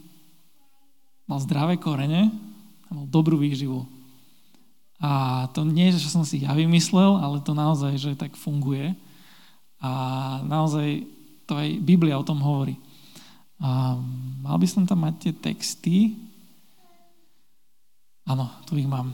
mal 1.28 1.42
zdravé 1.42 1.82
korene 1.82 2.32
a 2.88 2.90
mal 2.94 3.06
dobrú 3.10 3.42
výživu. 3.42 3.90
A 5.04 5.46
to 5.52 5.68
nie, 5.68 5.92
že 5.92 6.08
som 6.08 6.24
si 6.24 6.48
ja 6.48 6.56
vymyslel, 6.56 7.20
ale 7.20 7.44
to 7.44 7.52
naozaj, 7.52 7.92
že 8.00 8.16
tak 8.16 8.40
funguje. 8.40 8.96
A 9.84 9.92
naozaj 10.48 11.04
to 11.44 11.60
aj 11.60 11.76
Biblia 11.84 12.16
o 12.16 12.24
tom 12.24 12.40
hovorí. 12.40 12.80
A 13.60 14.00
mal 14.40 14.56
by 14.56 14.68
som 14.68 14.88
tam 14.88 15.04
mať 15.04 15.28
tie 15.28 15.34
texty. 15.36 16.16
Áno, 18.24 18.48
tu 18.64 18.80
ich 18.80 18.88
mám. 18.88 19.12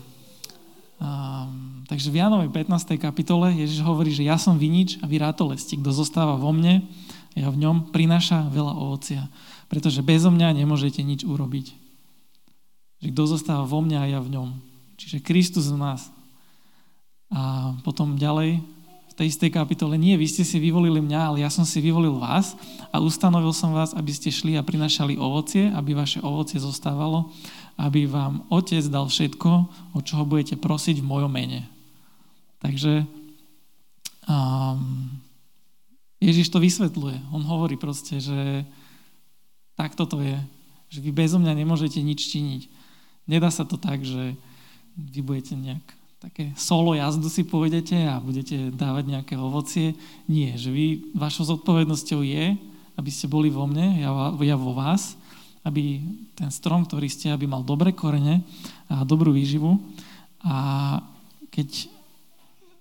Um, 0.99 1.81
takže 1.89 2.13
v 2.13 2.21
Jánovej 2.21 2.51
15. 2.53 2.99
kapitole 3.01 3.55
Ježiš 3.57 3.81
hovorí, 3.81 4.13
že 4.13 4.27
ja 4.27 4.37
som 4.37 4.59
vinič 4.59 5.01
a 5.01 5.09
vy 5.09 5.17
rátolesti. 5.17 5.81
Kto 5.81 5.89
zostáva 5.89 6.37
vo 6.37 6.53
mne, 6.53 6.85
ja 7.33 7.49
v 7.49 7.57
ňom 7.57 7.89
prináša 7.89 8.45
veľa 8.53 8.77
ovocia. 8.77 9.25
Pretože 9.65 10.05
bezo 10.05 10.29
mňa 10.29 10.61
nemôžete 10.61 11.01
nič 11.01 11.25
urobiť. 11.25 11.73
Že 13.01 13.07
kto 13.15 13.23
zostáva 13.25 13.65
vo 13.65 13.81
mne 13.81 13.97
a 13.97 14.05
ja 14.05 14.19
v 14.21 14.29
ňom. 14.37 14.49
Čiže 14.99 15.25
Kristus 15.25 15.73
v 15.73 15.81
nás. 15.81 16.11
A 17.33 17.73
potom 17.81 18.19
ďalej 18.19 18.61
v 19.09 19.13
tej 19.17 19.27
istej 19.33 19.49
kapitole, 19.49 19.97
nie, 19.97 20.19
vy 20.19 20.27
ste 20.29 20.45
si 20.45 20.61
vyvolili 20.61 21.01
mňa, 21.01 21.19
ale 21.19 21.37
ja 21.41 21.49
som 21.49 21.65
si 21.65 21.81
vyvolil 21.81 22.19
vás 22.19 22.53
a 22.93 23.01
ustanovil 23.01 23.55
som 23.55 23.73
vás, 23.73 23.95
aby 23.95 24.11
ste 24.13 24.29
šli 24.29 24.59
a 24.59 24.65
prinašali 24.65 25.17
ovocie, 25.17 25.71
aby 25.73 25.97
vaše 25.97 26.21
ovocie 26.21 26.59
zostávalo, 26.59 27.31
aby 27.79 28.03
vám 28.03 28.43
Otec 28.51 28.83
dal 28.91 29.07
všetko, 29.07 29.49
o 29.95 29.99
čoho 30.03 30.27
budete 30.27 30.59
prosiť 30.59 30.99
v 30.99 31.09
mojom 31.09 31.31
mene. 31.31 31.63
Takže 32.59 33.07
um, 34.27 35.07
Ježiš 36.19 36.51
to 36.51 36.59
vysvetľuje. 36.59 37.31
On 37.31 37.39
hovorí 37.47 37.79
proste, 37.79 38.19
že 38.19 38.67
takto 39.79 40.03
to 40.03 40.19
je. 40.19 40.35
Že 40.91 40.99
vy 41.07 41.11
bezo 41.15 41.39
mňa 41.39 41.55
nemôžete 41.55 42.03
nič 42.03 42.27
činiť. 42.35 42.61
Nedá 43.31 43.47
sa 43.47 43.63
to 43.63 43.79
tak, 43.79 44.03
že 44.03 44.35
vy 44.99 45.19
budete 45.23 45.55
nejak 45.55 45.85
také 46.19 46.51
solo 46.59 46.91
jazdu 46.91 47.31
si 47.31 47.47
pôjdete 47.47 47.95
a 48.11 48.19
budete 48.19 48.75
dávať 48.75 49.03
nejaké 49.07 49.33
ovocie. 49.39 49.95
Nie, 50.27 50.59
že 50.59 50.67
vy, 50.67 51.15
vašou 51.15 51.47
zodpovednosťou 51.55 52.19
je, 52.27 52.59
aby 52.99 53.07
ste 53.07 53.31
boli 53.31 53.47
vo 53.47 53.63
mne, 53.63 54.03
ja, 54.03 54.11
ja 54.43 54.59
vo 54.59 54.75
vás, 54.75 55.15
aby 55.69 56.01
ten 56.33 56.49
strom, 56.49 56.89
ktorý 56.89 57.05
ste, 57.05 57.29
aby 57.29 57.45
mal 57.45 57.61
dobré 57.61 57.93
korene 57.93 58.41
a 58.89 59.05
dobrú 59.05 59.29
výživu. 59.29 59.77
A 60.41 60.97
keď 61.53 61.85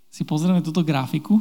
si 0.08 0.22
pozrieme 0.24 0.64
túto 0.64 0.80
grafiku, 0.80 1.38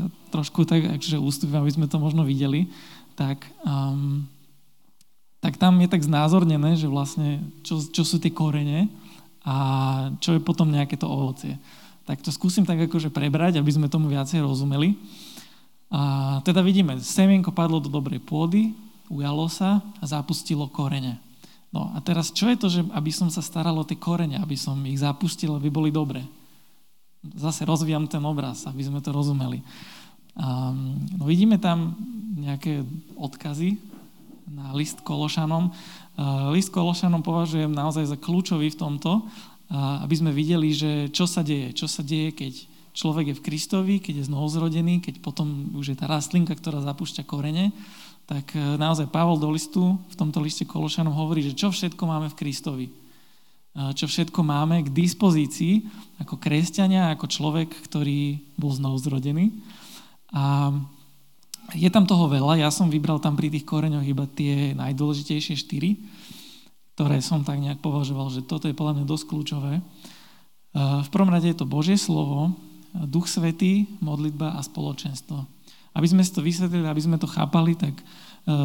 ja 0.00 0.08
trošku 0.32 0.64
tak, 0.64 0.98
že 0.98 1.20
ústupím, 1.20 1.60
aby 1.60 1.72
sme 1.74 1.86
to 1.90 2.00
možno 2.00 2.24
videli, 2.24 2.70
tak, 3.12 3.44
um, 3.66 4.24
tak 5.44 5.60
tam 5.60 5.76
je 5.82 5.88
tak 5.90 6.06
znázornené, 6.06 6.78
že 6.78 6.88
vlastne 6.88 7.44
čo, 7.66 7.82
čo 7.82 8.02
sú 8.06 8.16
tie 8.22 8.30
korene 8.30 8.88
a 9.42 9.54
čo 10.22 10.38
je 10.38 10.40
potom 10.40 10.70
nejaké 10.70 10.96
to 10.96 11.10
ovocie. 11.10 11.58
Tak 12.08 12.24
to 12.24 12.32
skúsim 12.32 12.64
tak 12.64 12.80
akože 12.88 13.12
prebrať, 13.12 13.60
aby 13.60 13.68
sme 13.68 13.92
tomu 13.92 14.08
viacej 14.08 14.40
rozumeli. 14.40 14.96
A 15.92 16.38
teda 16.44 16.60
vidíme, 16.60 17.00
semienko 17.00 17.52
padlo 17.52 17.80
do 17.80 17.88
dobrej 17.92 18.20
pôdy, 18.22 18.72
ujalo 19.08 19.48
sa 19.48 19.82
a 20.00 20.04
zapustilo 20.04 20.68
korene. 20.70 21.20
No 21.68 21.92
a 21.92 22.00
teraz 22.00 22.32
čo 22.32 22.48
je 22.48 22.56
to, 22.56 22.68
že 22.72 22.80
aby 22.96 23.12
som 23.12 23.28
sa 23.28 23.44
staral 23.44 23.76
o 23.76 23.84
tie 23.84 23.96
korene, 23.96 24.40
aby 24.40 24.56
som 24.56 24.80
ich 24.88 25.00
zapustil, 25.00 25.52
aby 25.52 25.68
boli 25.68 25.92
dobré? 25.92 26.24
zase 27.22 27.66
rozvíjam 27.66 28.06
ten 28.06 28.22
obraz, 28.22 28.64
aby 28.70 28.82
sme 28.84 29.02
to 29.02 29.10
rozumeli. 29.10 29.60
Um, 30.38 31.02
no 31.18 31.26
vidíme 31.26 31.58
tam 31.58 31.98
nejaké 32.38 32.86
odkazy 33.18 33.74
na 34.46 34.70
list 34.72 35.02
Kološanom. 35.02 35.74
Uh, 36.14 36.54
list 36.54 36.70
Kološanom 36.70 37.26
považujem 37.26 37.74
naozaj 37.74 38.06
za 38.06 38.16
kľúčový 38.16 38.70
v 38.70 38.78
tomto, 38.78 39.26
uh, 39.26 40.06
aby 40.06 40.14
sme 40.14 40.30
videli, 40.30 40.70
že 40.70 41.10
čo 41.10 41.26
sa 41.26 41.42
deje. 41.42 41.74
Čo 41.74 41.90
sa 41.90 42.06
deje, 42.06 42.30
keď 42.30 42.52
človek 42.94 43.34
je 43.34 43.38
v 43.38 43.44
Kristovi, 43.44 43.94
keď 43.98 44.22
je 44.22 44.28
znovuzrodený, 44.30 45.02
keď 45.02 45.18
potom 45.18 45.74
už 45.74 45.94
je 45.94 45.96
tá 45.98 46.06
rastlinka, 46.06 46.54
ktorá 46.54 46.78
zapúšťa 46.86 47.26
korene, 47.26 47.74
tak 48.28 48.52
uh, 48.52 48.76
naozaj 48.76 49.08
Pavol 49.08 49.40
do 49.40 49.48
listu 49.48 49.96
v 49.96 50.14
tomto 50.14 50.44
liste 50.44 50.68
Kološanom 50.68 51.16
hovorí, 51.16 51.40
že 51.40 51.56
čo 51.56 51.72
všetko 51.72 52.04
máme 52.04 52.28
v 52.28 52.38
Kristovi 52.38 52.86
čo 53.94 54.10
všetko 54.10 54.42
máme 54.42 54.82
k 54.82 54.90
dispozícii 54.90 55.86
ako 56.18 56.34
kresťania, 56.42 57.14
ako 57.14 57.30
človek, 57.30 57.70
ktorý 57.86 58.42
bol 58.58 58.74
znovu 58.74 58.98
zrodený. 58.98 59.54
A 60.34 60.74
je 61.78 61.86
tam 61.92 62.08
toho 62.08 62.26
veľa, 62.26 62.58
ja 62.58 62.74
som 62.74 62.90
vybral 62.90 63.22
tam 63.22 63.38
pri 63.38 63.52
tých 63.54 63.62
koreňoch 63.62 64.02
iba 64.02 64.26
tie 64.26 64.74
najdôležitejšie 64.74 65.54
štyri, 65.54 66.00
ktoré 66.98 67.22
som 67.22 67.46
tak 67.46 67.62
nejak 67.62 67.78
považoval, 67.78 68.34
že 68.34 68.42
toto 68.42 68.66
je 68.66 68.74
podľa 68.74 68.98
mňa 68.98 69.06
dosť 69.06 69.24
kľúčové. 69.30 69.72
V 70.74 71.08
prvom 71.14 71.30
rade 71.30 71.46
je 71.46 71.58
to 71.58 71.68
Božie 71.68 71.94
slovo, 71.94 72.58
Duch 73.06 73.30
Svetý, 73.30 73.86
modlitba 74.02 74.58
a 74.58 74.60
spoločenstvo. 74.64 75.46
Aby 75.98 76.06
sme 76.06 76.22
si 76.22 76.30
to 76.30 76.46
vysvetlili, 76.46 76.86
aby 76.86 77.02
sme 77.02 77.18
to 77.18 77.26
chápali, 77.26 77.74
tak 77.74 77.98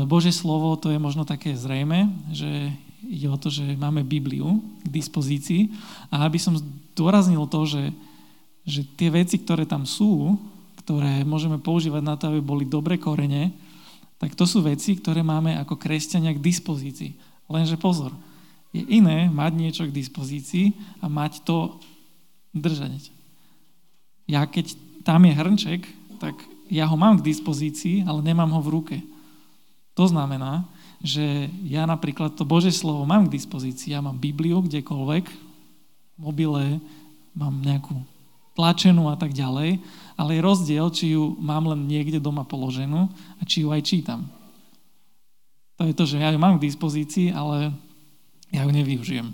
Božie 0.05 0.29
slovo 0.29 0.77
to 0.77 0.93
je 0.93 1.01
možno 1.01 1.25
také 1.25 1.57
zrejme, 1.57 2.05
že 2.29 2.69
ide 3.03 3.27
o 3.27 3.41
to, 3.41 3.49
že 3.49 3.65
máme 3.75 4.05
Bibliu 4.05 4.61
k 4.85 4.87
dispozícii 4.87 5.73
a 6.13 6.29
aby 6.29 6.37
som 6.37 6.55
zdôraznil 6.55 7.43
to, 7.49 7.65
že, 7.65 7.83
že 8.63 8.81
tie 8.95 9.09
veci, 9.09 9.41
ktoré 9.41 9.65
tam 9.65 9.83
sú, 9.83 10.37
ktoré 10.85 11.25
môžeme 11.27 11.59
používať 11.59 12.03
na 12.05 12.15
to, 12.15 12.31
aby 12.31 12.39
boli 12.39 12.63
dobre 12.69 12.95
korene, 12.95 13.51
tak 14.21 14.39
to 14.39 14.47
sú 14.47 14.63
veci, 14.63 14.95
ktoré 14.95 15.19
máme 15.19 15.57
ako 15.59 15.75
kresťania 15.75 16.31
k 16.31 16.43
dispozícii. 16.43 17.11
Lenže 17.51 17.75
pozor, 17.75 18.15
je 18.71 18.87
iné 18.87 19.27
mať 19.27 19.51
niečo 19.51 19.83
k 19.83 19.95
dispozícii 19.95 20.71
a 21.03 21.11
mať 21.11 21.43
to 21.43 21.75
držať. 22.55 23.11
Ja 24.31 24.47
keď 24.47 24.79
tam 25.03 25.27
je 25.27 25.33
hrnček, 25.35 25.81
tak 26.23 26.39
ja 26.73 26.89
ho 26.89 26.97
mám 26.97 27.21
k 27.21 27.29
dispozícii, 27.29 28.01
ale 28.09 28.25
nemám 28.25 28.49
ho 28.49 28.61
v 28.65 28.73
ruke. 28.73 28.97
To 29.93 30.09
znamená, 30.09 30.65
že 31.05 31.53
ja 31.69 31.85
napríklad 31.85 32.33
to 32.33 32.49
Božie 32.49 32.73
slovo 32.73 33.05
mám 33.05 33.29
k 33.29 33.35
dispozícii, 33.37 33.93
ja 33.93 34.01
mám 34.01 34.17
Bibliu 34.17 34.65
kdekoľvek, 34.65 35.29
mobile, 36.17 36.81
mám 37.37 37.61
nejakú 37.61 38.01
tlačenú 38.57 39.09
a 39.09 39.17
tak 39.17 39.37
ďalej, 39.37 39.81
ale 40.17 40.29
je 40.33 40.45
rozdiel, 40.45 40.85
či 40.89 41.13
ju 41.13 41.37
mám 41.37 41.69
len 41.69 41.85
niekde 41.85 42.17
doma 42.17 42.45
položenú 42.45 43.09
a 43.37 43.41
či 43.45 43.65
ju 43.65 43.69
aj 43.69 43.81
čítam. 43.85 44.25
To 45.77 45.85
je 45.85 45.93
to, 45.93 46.05
že 46.05 46.21
ja 46.21 46.29
ju 46.29 46.39
mám 46.41 46.57
k 46.57 46.65
dispozícii, 46.69 47.33
ale 47.33 47.73
ja 48.53 48.61
ju 48.65 48.71
nevyužijem. 48.73 49.33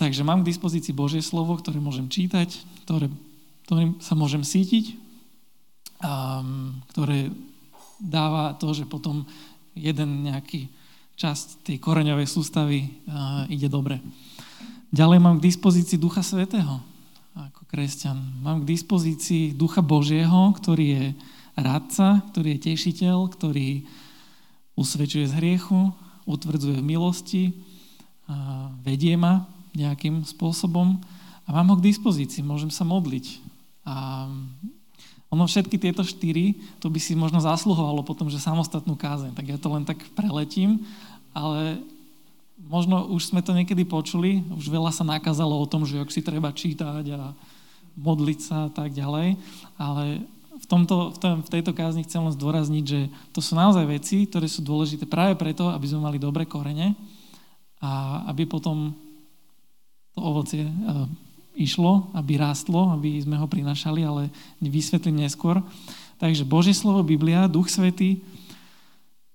Takže 0.00 0.24
mám 0.24 0.40
k 0.44 0.48
dispozícii 0.48 0.96
Božie 0.96 1.20
slovo, 1.20 1.56
ktoré 1.60 1.76
môžem 1.80 2.08
čítať, 2.08 2.48
ktoré, 2.88 3.12
ktorým 3.68 4.00
sa 4.00 4.16
môžem 4.16 4.40
sítiť, 4.40 5.07
um, 6.02 6.78
ktoré 6.94 7.30
dáva 7.98 8.54
to, 8.58 8.70
že 8.74 8.86
potom 8.86 9.26
jeden 9.74 10.26
nejaký 10.26 10.70
časť 11.18 11.66
tej 11.66 11.76
koreňovej 11.82 12.26
sústavy 12.30 12.86
uh, 12.86 13.46
ide 13.50 13.66
dobre. 13.66 13.98
Ďalej 14.94 15.18
mám 15.18 15.36
k 15.42 15.46
dispozícii 15.50 15.98
Ducha 15.98 16.22
Svetého 16.22 16.80
ako 17.38 17.70
kresťan. 17.70 18.18
Mám 18.42 18.66
k 18.66 18.74
dispozícii 18.74 19.54
Ducha 19.54 19.78
Božieho, 19.78 20.50
ktorý 20.58 20.86
je 20.90 21.04
radca, 21.54 22.22
ktorý 22.34 22.58
je 22.58 22.64
tešiteľ, 22.74 23.30
ktorý 23.30 23.86
usvedčuje 24.78 25.26
z 25.26 25.36
hriechu, 25.38 25.94
utvrdzuje 26.26 26.82
v 26.82 26.86
milosti, 26.86 27.44
uh, 27.50 28.70
vedie 28.82 29.14
ma 29.18 29.46
nejakým 29.74 30.26
spôsobom 30.26 30.98
a 31.46 31.48
mám 31.50 31.74
ho 31.74 31.76
k 31.78 31.86
dispozícii, 31.90 32.42
môžem 32.42 32.70
sa 32.70 32.82
modliť. 32.86 33.42
A 33.88 34.26
ono 35.28 35.44
všetky 35.44 35.76
tieto 35.76 36.00
štyri, 36.00 36.56
to 36.80 36.88
by 36.88 36.96
si 36.96 37.12
možno 37.12 37.40
zasluhovalo 37.44 38.00
potom, 38.00 38.32
že 38.32 38.40
samostatnú 38.40 38.96
kázeň. 38.96 39.36
Tak 39.36 39.46
ja 39.46 39.58
to 39.60 39.68
len 39.68 39.84
tak 39.84 40.00
preletím, 40.16 40.88
ale 41.36 41.84
možno 42.64 43.04
už 43.12 43.28
sme 43.28 43.44
to 43.44 43.52
niekedy 43.52 43.84
počuli, 43.84 44.40
už 44.56 44.72
veľa 44.72 44.88
sa 44.88 45.04
nakázalo 45.04 45.52
o 45.52 45.68
tom, 45.68 45.84
že 45.84 46.00
ak 46.00 46.08
si 46.08 46.24
treba 46.24 46.48
čítať 46.48 47.04
a 47.12 47.36
modliť 47.98 48.38
sa 48.40 48.56
a 48.66 48.72
tak 48.72 48.96
ďalej, 48.96 49.36
ale 49.76 50.24
v, 50.58 50.66
tomto, 50.66 51.14
v, 51.14 51.18
tom, 51.20 51.34
v 51.44 51.52
tejto 51.52 51.76
kázni 51.76 52.02
chcem 52.08 52.24
len 52.24 52.34
zdôrazniť, 52.34 52.84
že 52.88 53.00
to 53.30 53.44
sú 53.44 53.52
naozaj 53.52 53.84
veci, 53.84 54.26
ktoré 54.26 54.48
sú 54.48 54.64
dôležité 54.64 55.04
práve 55.06 55.36
preto, 55.36 55.70
aby 55.70 55.86
sme 55.86 56.08
mali 56.08 56.18
dobré 56.18 56.48
korene 56.48 56.96
a 57.78 58.24
aby 58.32 58.48
potom 58.48 58.96
to 60.16 60.20
ovocie 60.24 60.66
išlo, 61.58 62.06
aby 62.14 62.38
rástlo, 62.38 62.94
aby 62.94 63.18
sme 63.18 63.34
ho 63.34 63.50
prinašali, 63.50 64.06
ale 64.06 64.30
vysvetlím 64.62 65.26
neskôr. 65.26 65.58
Takže 66.22 66.46
Božie 66.46 66.74
slovo, 66.74 67.02
Biblia, 67.02 67.50
Duch 67.50 67.66
Svetý, 67.66 68.22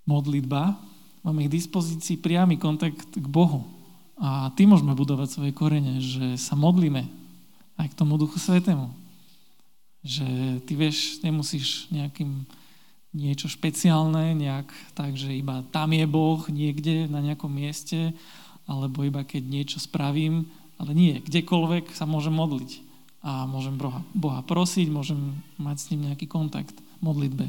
modlitba, 0.07 0.79
máme 1.23 1.47
k 1.47 1.53
dispozícii 1.55 2.19
priamy 2.19 2.55
kontakt 2.55 3.07
k 3.15 3.27
Bohu. 3.27 3.67
A 4.19 4.51
tým 4.55 4.71
môžeme 4.71 4.95
budovať 4.95 5.27
svoje 5.35 5.51
korene, 5.51 5.99
že 5.99 6.39
sa 6.39 6.55
modlíme 6.55 7.03
aj 7.79 7.87
k 7.91 7.97
tomu 7.97 8.15
Duchu 8.15 8.39
Svetému. 8.39 8.91
Že 10.03 10.27
ty 10.67 10.73
vieš, 10.75 11.19
nemusíš 11.23 11.87
nejakým 11.91 12.43
niečo 13.13 13.47
špeciálne, 13.47 14.35
nejak 14.35 14.67
tak, 14.97 15.15
že 15.15 15.31
iba 15.31 15.63
tam 15.69 15.93
je 15.93 16.05
Boh 16.09 16.41
niekde 16.49 17.07
na 17.07 17.21
nejakom 17.21 17.49
mieste, 17.49 18.11
alebo 18.65 19.05
iba 19.05 19.21
keď 19.21 19.43
niečo 19.43 19.77
spravím, 19.79 20.49
ale 20.81 20.91
nie, 20.93 21.21
kdekoľvek 21.21 21.93
sa 21.93 22.09
môžem 22.09 22.33
modliť 22.33 22.81
a 23.23 23.47
môžem 23.47 23.79
Boha, 24.11 24.43
prosiť, 24.43 24.91
môžem 24.91 25.39
mať 25.55 25.77
s 25.79 25.89
ním 25.95 26.11
nejaký 26.11 26.27
kontakt 26.27 26.75
modlitbe. 26.99 27.47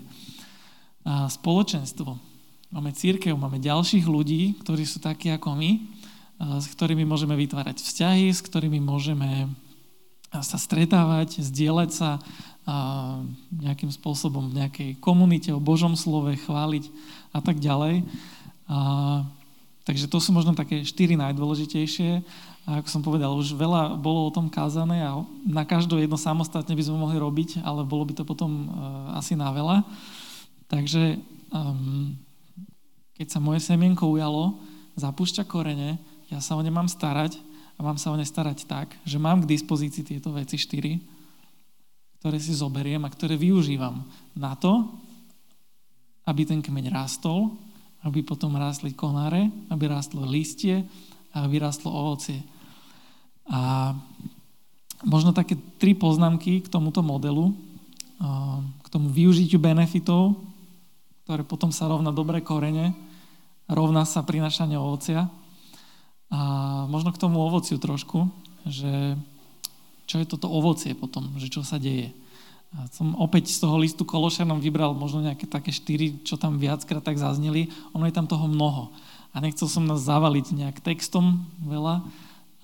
A 1.04 1.26
spoločenstvo. 1.26 2.14
Máme 2.70 2.94
církev, 2.94 3.34
máme 3.34 3.58
ďalších 3.58 4.06
ľudí, 4.06 4.58
ktorí 4.62 4.86
sú 4.86 5.02
takí 5.02 5.30
ako 5.34 5.54
my, 5.58 5.70
s 6.58 6.66
ktorými 6.70 7.06
môžeme 7.06 7.38
vytvárať 7.38 7.82
vzťahy, 7.82 8.30
s 8.30 8.42
ktorými 8.42 8.82
môžeme 8.82 9.50
sa 10.34 10.58
stretávať, 10.58 11.42
zdieľať 11.42 11.90
sa 11.94 12.18
nejakým 13.54 13.92
spôsobom 13.92 14.50
v 14.50 14.64
nejakej 14.64 14.90
komunite 14.98 15.52
o 15.52 15.62
Božom 15.62 15.94
slove, 15.94 16.34
chváliť 16.34 16.88
a 17.30 17.38
tak 17.44 17.60
ďalej. 17.60 18.02
A, 18.66 19.22
takže 19.84 20.08
to 20.08 20.16
sú 20.16 20.32
možno 20.32 20.56
také 20.56 20.80
štyri 20.82 21.14
najdôležitejšie. 21.20 22.24
A 22.64 22.80
ako 22.80 22.88
som 22.88 23.02
povedal, 23.04 23.28
už 23.36 23.52
veľa 23.52 24.00
bolo 24.00 24.24
o 24.24 24.34
tom 24.34 24.48
kázané 24.48 25.04
a 25.04 25.20
na 25.44 25.68
každú 25.68 26.00
jedno 26.00 26.16
samostatne 26.16 26.72
by 26.72 26.84
sme 26.84 26.96
mohli 26.96 27.20
robiť, 27.20 27.60
ale 27.60 27.84
bolo 27.84 28.08
by 28.08 28.16
to 28.16 28.24
potom 28.24 28.72
uh, 28.72 29.20
asi 29.20 29.36
na 29.36 29.52
veľa. 29.52 29.84
Takže 30.72 31.20
um, 31.52 32.16
keď 33.20 33.26
sa 33.28 33.38
moje 33.38 33.60
semienko 33.60 34.08
ujalo, 34.08 34.56
zapúšťa 34.96 35.44
korene, 35.44 36.00
ja 36.32 36.40
sa 36.40 36.56
o 36.56 36.64
ne 36.64 36.72
mám 36.72 36.88
starať 36.88 37.36
a 37.76 37.80
mám 37.84 38.00
sa 38.00 38.08
o 38.08 38.16
ne 38.16 38.24
starať 38.24 38.64
tak, 38.64 38.96
že 39.04 39.20
mám 39.20 39.44
k 39.44 39.50
dispozícii 39.52 40.16
tieto 40.16 40.32
veci 40.32 40.56
štyri, 40.56 41.04
ktoré 42.24 42.40
si 42.40 42.56
zoberiem 42.56 43.04
a 43.04 43.12
ktoré 43.12 43.36
využívam 43.36 44.00
na 44.32 44.56
to, 44.56 44.88
aby 46.24 46.48
ten 46.48 46.64
kmeň 46.64 46.88
rástol, 46.88 47.52
aby 48.00 48.24
potom 48.24 48.56
rástli 48.56 48.96
konáre, 48.96 49.52
aby 49.68 49.84
rástlo 49.84 50.24
listie 50.24 50.88
a 51.36 51.44
aby 51.44 51.60
rástlo 51.60 51.92
ovocie. 51.92 52.40
A 53.48 53.92
možno 55.04 55.36
také 55.36 55.60
tri 55.76 55.92
poznámky 55.92 56.64
k 56.64 56.68
tomuto 56.72 57.04
modelu, 57.04 57.52
k 58.80 58.86
tomu 58.88 59.12
využitiu 59.12 59.60
benefitov, 59.60 60.38
ktoré 61.24 61.44
potom 61.44 61.72
sa 61.72 61.88
rovná 61.88 62.12
dobré 62.12 62.40
korene, 62.40 62.96
rovná 63.68 64.04
sa 64.08 64.24
prinašanie 64.24 64.76
ovocia. 64.76 65.28
A 66.32 66.40
možno 66.88 67.12
k 67.12 67.20
tomu 67.20 67.40
ovociu 67.40 67.76
trošku, 67.76 68.28
že 68.64 69.16
čo 70.04 70.20
je 70.20 70.26
toto 70.28 70.48
ovocie 70.52 70.92
potom, 70.96 71.36
že 71.40 71.52
čo 71.52 71.64
sa 71.64 71.80
deje. 71.80 72.12
A 72.74 72.90
som 72.90 73.14
opäť 73.22 73.54
z 73.54 73.62
toho 73.62 73.78
listu 73.78 74.02
Kološanom 74.02 74.58
vybral 74.58 74.98
možno 74.98 75.22
nejaké 75.22 75.46
také 75.46 75.70
štyri, 75.70 76.18
čo 76.26 76.34
tam 76.34 76.58
viackrát 76.58 77.06
tak 77.06 77.22
zazneli. 77.22 77.70
Ono 77.94 78.02
je 78.02 78.14
tam 78.14 78.26
toho 78.26 78.50
mnoho. 78.50 78.90
A 79.30 79.38
nechcel 79.38 79.70
som 79.70 79.86
nás 79.86 80.02
zavaliť 80.02 80.46
nejak 80.58 80.82
textom 80.82 81.46
veľa, 81.62 82.02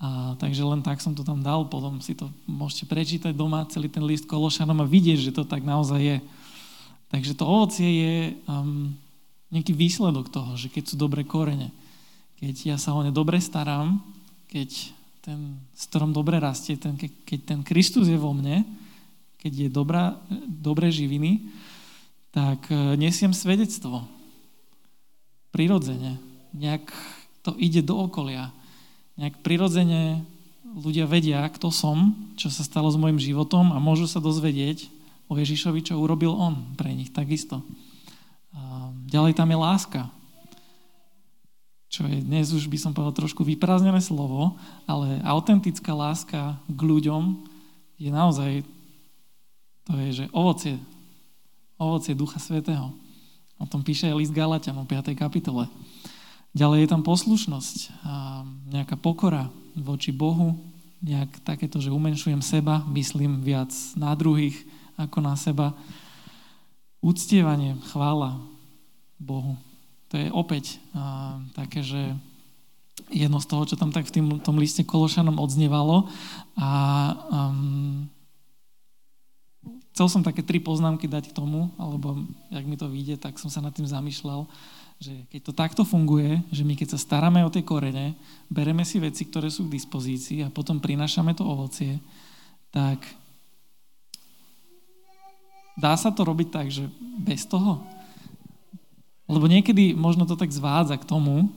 a, 0.01 0.33
takže 0.41 0.65
len 0.65 0.81
tak 0.81 0.97
som 0.97 1.13
to 1.13 1.21
tam 1.21 1.45
dal, 1.45 1.69
potom 1.69 2.01
si 2.01 2.17
to 2.17 2.25
môžete 2.49 2.89
prečítať 2.89 3.37
doma, 3.37 3.69
celý 3.69 3.85
ten 3.85 4.01
list 4.01 4.25
Kološanom 4.25 4.81
a 4.81 4.89
vidieť, 4.89 5.29
že 5.29 5.35
to 5.35 5.45
tak 5.45 5.61
naozaj 5.61 6.01
je. 6.01 6.17
Takže 7.13 7.37
to 7.37 7.45
ovocie 7.45 7.85
je 7.85 8.15
um, 8.49 8.97
nejaký 9.53 9.77
výsledok 9.77 10.33
toho, 10.33 10.57
že 10.57 10.73
keď 10.73 10.83
sú 10.89 10.95
dobré 10.97 11.21
korene, 11.21 11.69
keď 12.41 12.73
ja 12.73 12.77
sa 12.81 12.97
o 12.97 13.05
ne 13.05 13.13
dobre 13.13 13.37
starám, 13.37 14.01
keď 14.49 14.89
ten 15.21 15.61
strom 15.77 16.09
dobre 16.09 16.41
rastie, 16.41 16.81
ten, 16.81 16.97
keď 16.97 17.39
ten 17.45 17.59
Kristus 17.61 18.09
je 18.09 18.17
vo 18.17 18.33
mne, 18.33 18.65
keď 19.37 19.53
je 19.53 19.69
dobrá, 19.69 20.17
dobré 20.49 20.89
živiny, 20.89 21.45
tak 22.33 22.65
e, 22.73 22.97
nesiem 22.97 23.33
svedectvo. 23.33 24.05
Prirodzene. 25.53 26.17
Nejak 26.57 26.89
to 27.45 27.53
ide 27.61 27.85
do 27.85 28.01
okolia. 28.09 28.49
Nejak 29.21 29.45
prirodzene 29.45 30.25
ľudia 30.65 31.05
vedia, 31.05 31.45
kto 31.53 31.69
som, 31.69 32.17
čo 32.33 32.49
sa 32.49 32.65
stalo 32.65 32.89
s 32.89 32.97
môjim 32.97 33.21
životom 33.21 33.69
a 33.69 33.77
môžu 33.77 34.09
sa 34.09 34.17
dozvedieť 34.17 34.89
o 35.29 35.37
Ježišovi, 35.37 35.85
čo 35.85 36.01
urobil 36.01 36.33
on 36.33 36.73
pre 36.73 36.89
nich 36.89 37.13
takisto. 37.13 37.61
Ďalej 39.05 39.37
tam 39.37 39.53
je 39.53 39.57
láska 39.61 40.01
čo 41.91 42.07
je 42.07 42.23
dnes 42.23 42.47
už 42.55 42.71
by 42.71 42.79
som 42.79 42.95
povedal 42.95 43.11
trošku 43.11 43.43
vyprázdnené 43.43 43.99
slovo, 43.99 44.55
ale 44.87 45.19
autentická 45.27 45.91
láska 45.91 46.55
k 46.71 46.79
ľuďom 46.79 47.35
je 47.99 48.07
naozaj, 48.07 48.63
to 49.83 49.93
je, 50.07 50.23
že 50.23 50.25
ovocie, 50.31 50.79
ovocie 51.75 52.15
Ducha 52.15 52.39
Svetého. 52.39 52.95
O 53.59 53.67
tom 53.67 53.83
píše 53.83 54.07
aj 54.07 54.17
list 54.23 54.31
Galatianom 54.31 54.87
5. 54.87 55.11
kapitole. 55.19 55.67
Ďalej 56.51 56.83
je 56.83 56.91
tam 56.91 57.03
poslušnosť, 57.07 57.77
a 58.03 58.43
nejaká 58.71 58.99
pokora 58.99 59.47
voči 59.75 60.11
Bohu, 60.11 60.59
nejak 60.99 61.41
takéto, 61.47 61.79
že 61.79 61.95
umenšujem 61.95 62.43
seba, 62.43 62.83
myslím 62.91 63.39
viac 63.39 63.71
na 63.95 64.11
druhých 64.13 64.59
ako 64.99 65.17
na 65.23 65.33
seba. 65.39 65.73
Uctievanie, 66.99 67.79
chvála 67.89 68.37
Bohu 69.17 69.57
to 70.11 70.19
je 70.19 70.27
opäť 70.27 70.75
uh, 70.91 71.39
také, 71.55 71.79
že 71.79 72.19
jedno 73.07 73.39
z 73.39 73.47
toho, 73.47 73.63
čo 73.63 73.79
tam 73.79 73.95
tak 73.95 74.11
v 74.11 74.19
tým, 74.19 74.25
tom 74.43 74.59
liste 74.59 74.83
Kološanom 74.83 75.39
odznievalo. 75.39 76.11
A 76.59 76.71
um, 77.31 78.11
chcel 79.95 80.07
som 80.11 80.19
také 80.19 80.43
tri 80.43 80.59
poznámky 80.59 81.07
dať 81.07 81.31
k 81.31 81.35
tomu, 81.35 81.71
alebo 81.79 82.27
jak 82.51 82.67
mi 82.67 82.75
to 82.75 82.91
vyjde, 82.91 83.23
tak 83.23 83.39
som 83.39 83.47
sa 83.47 83.63
nad 83.63 83.71
tým 83.71 83.87
zamýšľal, 83.87 84.43
že 85.01 85.25
keď 85.33 85.41
to 85.41 85.53
takto 85.57 85.81
funguje, 85.81 86.45
že 86.53 86.61
my 86.61 86.77
keď 86.77 86.93
sa 86.93 86.99
staráme 87.01 87.41
o 87.41 87.49
tie 87.49 87.65
korene, 87.65 88.13
bereme 88.53 88.85
si 88.85 89.01
veci, 89.01 89.25
ktoré 89.25 89.49
sú 89.49 89.65
k 89.65 89.73
dispozícii 89.73 90.45
a 90.45 90.53
potom 90.53 90.77
prinášame 90.77 91.33
to 91.33 91.41
ovocie, 91.41 91.97
tak 92.69 93.01
dá 95.73 95.97
sa 95.97 96.13
to 96.13 96.21
robiť 96.21 96.53
tak, 96.53 96.69
že 96.69 96.85
bez 97.17 97.49
toho, 97.49 97.81
lebo 99.25 99.49
niekedy 99.49 99.97
možno 99.97 100.29
to 100.29 100.37
tak 100.37 100.53
zvádza 100.53 101.01
k 101.01 101.09
tomu, 101.09 101.49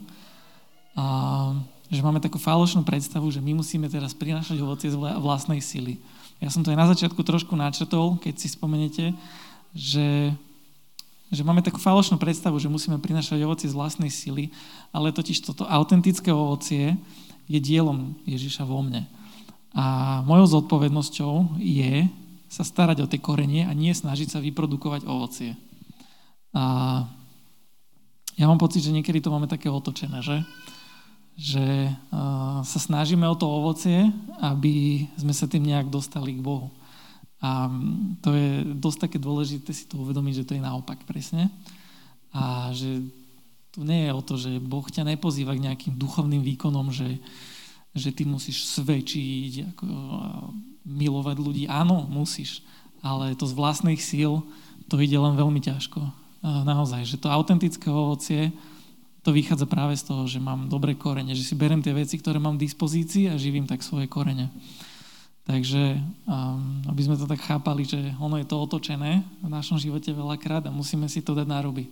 a, 0.97 1.53
že 1.93 2.01
máme 2.01 2.25
takú 2.25 2.41
falošnú 2.41 2.81
predstavu, 2.81 3.29
že 3.29 3.45
my 3.45 3.61
musíme 3.61 3.93
teraz 3.93 4.17
prinášať 4.17 4.57
ovocie 4.65 4.89
z 4.89 4.97
vlastnej 4.97 5.61
sily. 5.61 6.01
Ja 6.41 6.49
som 6.49 6.65
to 6.65 6.73
aj 6.73 6.81
na 6.81 6.89
začiatku 6.89 7.21
trošku 7.21 7.53
načrtol, 7.61 8.17
keď 8.25 8.35
si 8.41 8.49
spomenete, 8.49 9.13
že, 9.77 10.33
že 11.33 11.47
máme 11.47 11.65
takú 11.65 11.81
falošnú 11.81 12.21
predstavu, 12.21 12.61
že 12.61 12.73
musíme 12.73 13.01
prinášať 13.01 13.41
ovocie 13.45 13.69
z 13.71 13.79
vlastnej 13.79 14.13
sily, 14.13 14.53
ale 14.93 15.15
totiž 15.15 15.41
toto 15.45 15.65
autentické 15.65 16.29
ovocie 16.31 16.97
je 17.49 17.59
dielom 17.61 18.17
Ježiša 18.25 18.65
vo 18.65 18.81
mne. 18.85 19.09
A 19.75 20.21
mojou 20.23 20.61
zodpovednosťou 20.61 21.59
je 21.59 22.07
sa 22.47 22.63
starať 22.63 23.03
o 23.03 23.11
tie 23.11 23.19
korenie 23.19 23.67
a 23.67 23.75
nie 23.75 23.91
snažiť 23.91 24.31
sa 24.31 24.39
vyprodukovať 24.39 25.03
ovocie. 25.11 25.59
A 26.55 27.03
ja 28.39 28.47
mám 28.47 28.63
pocit, 28.63 28.87
že 28.87 28.95
niekedy 28.95 29.19
to 29.19 29.35
máme 29.35 29.51
také 29.51 29.67
otočené, 29.67 30.23
že? 30.23 30.39
Že 31.35 31.91
sa 32.63 32.79
snažíme 32.79 33.27
o 33.27 33.35
to 33.35 33.51
ovocie, 33.51 34.15
aby 34.39 35.07
sme 35.19 35.35
sa 35.35 35.51
tým 35.51 35.67
nejak 35.67 35.91
dostali 35.91 36.39
k 36.39 36.45
Bohu. 36.47 36.71
A 37.45 37.69
to 38.25 38.33
je 38.33 38.65
dosť 38.73 38.99
také 39.05 39.19
dôležité 39.21 39.77
si 39.77 39.85
to 39.85 40.01
uvedomiť, 40.01 40.35
že 40.41 40.47
to 40.49 40.57
je 40.57 40.65
naopak 40.65 41.05
presne. 41.05 41.53
A 42.33 42.73
že 42.73 43.05
tu 43.69 43.85
nie 43.85 44.09
je 44.09 44.17
o 44.17 44.23
to, 44.25 44.41
že 44.41 44.65
Boh 44.65 44.87
ťa 44.89 45.05
nepozýva 45.05 45.53
k 45.53 45.69
nejakým 45.69 45.95
duchovným 46.01 46.41
výkonom, 46.41 46.89
že, 46.89 47.21
že 47.93 48.17
ty 48.17 48.25
musíš 48.25 48.65
svedčiť, 48.81 49.77
ako, 49.77 49.85
milovať 50.89 51.37
ľudí. 51.37 51.65
Áno, 51.69 52.09
musíš, 52.09 52.65
ale 53.05 53.37
to 53.37 53.45
z 53.45 53.53
vlastných 53.53 54.01
síl 54.01 54.41
to 54.89 54.97
ide 54.97 55.21
len 55.21 55.37
veľmi 55.37 55.61
ťažko 55.61 56.25
naozaj, 56.45 57.09
že 57.09 57.17
to 57.17 57.33
autentické 57.33 57.89
ovocie, 57.89 58.53
to 59.25 59.33
vychádza 59.33 59.65
práve 59.65 59.97
z 59.97 60.05
toho, 60.05 60.29
že 60.29 60.37
mám 60.37 60.69
dobré 60.69 60.93
korene, 60.93 61.33
že 61.33 61.41
si 61.41 61.57
berem 61.57 61.81
tie 61.81 61.97
veci, 61.97 62.21
ktoré 62.21 62.37
mám 62.37 62.61
v 62.61 62.69
dispozícii 62.69 63.33
a 63.33 63.41
živím 63.41 63.65
tak 63.65 63.81
svoje 63.81 64.05
korene. 64.05 64.53
Takže, 65.45 66.01
um, 66.25 66.81
aby 66.89 67.01
sme 67.05 67.21
to 67.21 67.29
tak 67.29 67.45
chápali, 67.45 67.85
že 67.85 68.01
ono 68.17 68.41
je 68.41 68.49
to 68.49 68.57
otočené 68.57 69.21
v 69.45 69.49
našom 69.53 69.77
živote 69.77 70.09
veľakrát 70.09 70.65
a 70.65 70.73
musíme 70.73 71.05
si 71.05 71.21
to 71.21 71.37
dať 71.37 71.45
náruby. 71.45 71.85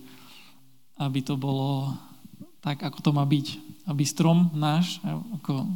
Aby 0.97 1.21
to 1.21 1.37
bolo 1.37 1.93
tak, 2.65 2.81
ako 2.81 2.99
to 3.05 3.11
má 3.13 3.21
byť. 3.21 3.47
Aby 3.85 4.03
strom 4.09 4.49
náš, 4.57 4.97
ako 5.37 5.69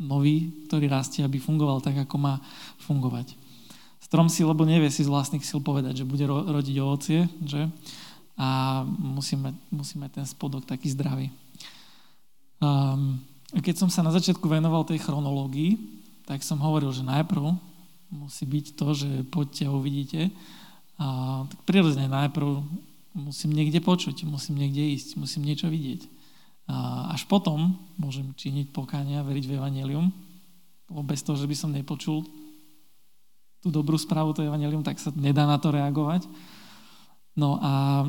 nový, 0.00 0.48
ktorý 0.70 0.88
rastie, 0.88 1.20
aby 1.20 1.36
fungoval 1.36 1.84
tak, 1.84 2.00
ako 2.00 2.16
má 2.16 2.40
fungovať. 2.88 3.36
Strom 4.00 4.32
si, 4.32 4.40
lebo 4.40 4.64
nevie 4.64 4.88
si 4.88 5.04
z 5.04 5.12
vlastných 5.12 5.44
síl 5.44 5.60
povedať, 5.60 6.02
že 6.02 6.08
bude 6.08 6.24
rodiť 6.24 6.76
ovocie, 6.80 7.28
že? 7.44 7.68
a 8.40 8.80
musíme, 8.88 9.52
musíme 9.68 10.08
ten 10.08 10.24
spodok 10.24 10.64
taký 10.64 10.88
zdravý. 10.88 11.28
Um, 12.56 13.20
keď 13.60 13.84
som 13.84 13.92
sa 13.92 14.00
na 14.00 14.08
začiatku 14.08 14.48
venoval 14.48 14.88
tej 14.88 15.04
chronológii, 15.04 15.99
tak 16.30 16.46
som 16.46 16.62
hovoril, 16.62 16.94
že 16.94 17.02
najprv 17.02 17.58
musí 18.14 18.46
byť 18.46 18.66
to, 18.78 18.86
že 18.94 19.10
poďte 19.34 19.66
a 19.66 19.74
uvidíte. 19.74 20.30
A, 20.94 21.42
tak 21.50 21.58
prirodzene 21.66 22.06
najprv 22.06 22.62
musím 23.18 23.50
niekde 23.50 23.82
počuť, 23.82 24.22
musím 24.30 24.62
niekde 24.62 24.94
ísť, 24.94 25.18
musím 25.18 25.42
niečo 25.42 25.66
vidieť. 25.66 26.06
A 26.70 27.10
až 27.18 27.26
potom 27.26 27.74
môžem 27.98 28.30
činiť 28.38 28.70
pokáňa 28.70 29.22
a 29.22 29.26
veriť 29.26 29.44
v 29.50 29.54
evanelium, 29.58 30.06
lebo 30.86 31.02
bez 31.02 31.26
toho, 31.26 31.34
že 31.34 31.50
by 31.50 31.56
som 31.58 31.74
nepočul 31.74 32.22
tú 33.58 33.68
dobrú 33.74 33.98
správu, 33.98 34.30
to 34.30 34.46
evanelium, 34.46 34.86
tak 34.86 35.02
sa 35.02 35.10
nedá 35.18 35.50
na 35.50 35.58
to 35.58 35.74
reagovať. 35.74 36.30
No 37.34 37.58
a 37.58 38.06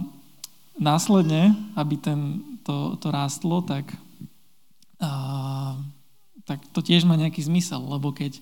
následne, 0.77 1.57
aby 1.73 1.97
ten, 1.97 2.19
to, 2.61 3.01
to 3.01 3.09
rástlo, 3.09 3.65
tak, 3.65 3.89
a, 5.01 5.09
tak 6.45 6.61
to 6.73 6.81
tiež 6.81 7.05
má 7.05 7.17
nejaký 7.17 7.43
zmysel, 7.45 7.81
lebo 7.81 8.11
keď 8.11 8.37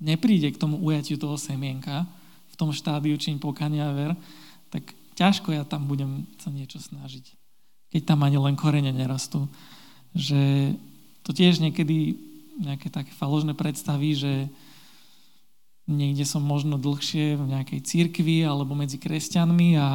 nepríde 0.00 0.52
k 0.52 0.60
tomu 0.60 0.80
ujatiu 0.80 1.20
toho 1.20 1.36
semienka, 1.36 2.08
v 2.50 2.54
tom 2.56 2.72
štádiu 2.72 3.16
čím 3.20 3.40
pokania 3.40 3.92
ver, 3.92 4.12
tak 4.72 4.92
ťažko 5.16 5.52
ja 5.52 5.64
tam 5.68 5.84
budem 5.84 6.24
sa 6.40 6.48
niečo 6.48 6.80
snažiť. 6.80 7.36
Keď 7.92 8.02
tam 8.06 8.24
ani 8.24 8.38
len 8.40 8.56
korene 8.56 8.94
nerastú. 8.94 9.50
Že 10.16 10.74
to 11.26 11.30
tiež 11.36 11.60
niekedy 11.60 12.16
nejaké 12.60 12.92
také 12.92 13.12
faložné 13.16 13.56
predstavy, 13.56 14.14
že 14.14 14.32
niekde 15.90 16.22
som 16.22 16.44
možno 16.44 16.78
dlhšie 16.78 17.34
v 17.34 17.44
nejakej 17.50 17.80
církvi 17.82 18.46
alebo 18.46 18.78
medzi 18.78 19.00
kresťanmi 19.00 19.74
a 19.80 19.88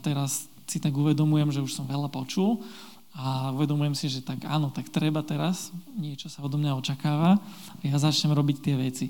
teraz 0.00 0.48
si 0.64 0.80
tak 0.80 0.96
uvedomujem, 0.96 1.52
že 1.52 1.60
už 1.60 1.76
som 1.76 1.84
veľa 1.84 2.08
počul 2.08 2.64
a 3.12 3.52
uvedomujem 3.52 3.92
si, 3.92 4.08
že 4.08 4.24
tak 4.24 4.48
áno, 4.48 4.72
tak 4.72 4.88
treba 4.88 5.20
teraz, 5.20 5.68
niečo 5.92 6.32
sa 6.32 6.40
odo 6.40 6.56
mňa 6.56 6.76
očakáva 6.80 7.36
a 7.78 7.82
ja 7.84 7.96
začnem 8.00 8.32
robiť 8.32 8.56
tie 8.64 8.74
veci. 8.76 9.06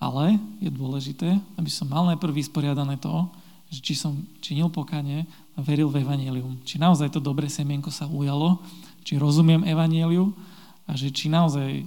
Ale 0.00 0.40
je 0.58 0.72
dôležité, 0.72 1.36
aby 1.60 1.70
som 1.70 1.88
mal 1.88 2.08
najprv 2.08 2.32
vysporiadané 2.32 2.96
to, 2.98 3.28
že 3.68 3.80
či 3.80 3.94
som 3.96 4.16
činil 4.40 4.72
pokanie 4.72 5.28
a 5.54 5.58
veril 5.60 5.92
v 5.92 6.00
evanílium. 6.00 6.60
Či 6.64 6.80
naozaj 6.80 7.12
to 7.12 7.20
dobré 7.20 7.48
semienko 7.48 7.92
sa 7.92 8.08
ujalo, 8.08 8.60
či 9.04 9.20
rozumiem 9.20 9.68
evaníliu 9.68 10.32
a 10.88 10.92
že 10.96 11.12
či 11.12 11.28
naozaj 11.28 11.84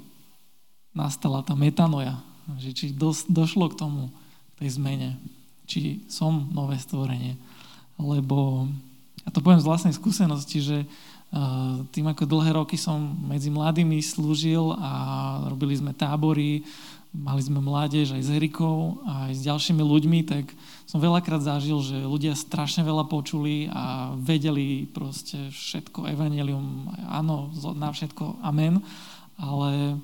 nastala 0.93 1.45
tá 1.45 1.53
metanoja, 1.53 2.17
že 2.57 2.73
či 2.73 2.85
dos, 2.93 3.25
došlo 3.29 3.69
k 3.73 3.79
tomu, 3.79 4.09
tej 4.57 4.81
zmene, 4.81 5.21
či 5.69 6.01
som 6.09 6.49
nové 6.49 6.81
stvorenie. 6.81 7.37
Lebo, 8.01 8.65
ja 9.27 9.29
to 9.35 9.43
poviem 9.43 9.59
z 9.59 9.67
vlastnej 9.67 9.91
skúsenosti, 9.91 10.63
že 10.63 10.77
tým 11.91 12.07
ako 12.07 12.23
dlhé 12.23 12.55
roky 12.55 12.79
som 12.79 12.95
medzi 13.27 13.51
mladými 13.51 13.99
slúžil 13.99 14.71
a 14.79 14.91
robili 15.51 15.75
sme 15.75 15.91
tábory, 15.91 16.63
mali 17.11 17.41
sme 17.43 17.59
mládež 17.59 18.15
aj 18.15 18.23
s 18.23 18.31
Erikou, 18.31 19.03
aj 19.03 19.35
s 19.35 19.41
ďalšími 19.43 19.83
ľuďmi, 19.83 20.19
tak 20.23 20.47
som 20.87 21.03
veľakrát 21.03 21.43
zažil, 21.43 21.83
že 21.83 21.99
ľudia 21.99 22.31
strašne 22.31 22.87
veľa 22.87 23.11
počuli 23.11 23.67
a 23.67 24.15
vedeli 24.15 24.87
proste 24.87 25.51
všetko, 25.51 26.07
evanelium, 26.07 26.95
áno, 27.11 27.51
na 27.75 27.91
všetko, 27.91 28.39
amen, 28.39 28.79
ale 29.35 29.99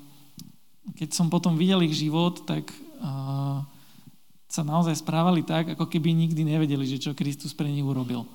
keď 1.00 1.16
som 1.16 1.32
potom 1.32 1.56
videl 1.56 1.80
ich 1.88 1.96
život, 1.96 2.44
tak 2.44 2.68
uh, 3.00 3.64
sa 4.44 4.60
naozaj 4.60 5.00
správali 5.00 5.40
tak, 5.40 5.72
ako 5.72 5.88
keby 5.88 6.12
nikdy 6.12 6.44
nevedeli, 6.44 6.84
že 6.84 7.00
čo 7.00 7.16
Kristus 7.16 7.56
pre 7.56 7.72
nich 7.72 7.80
urobil. 7.80 8.28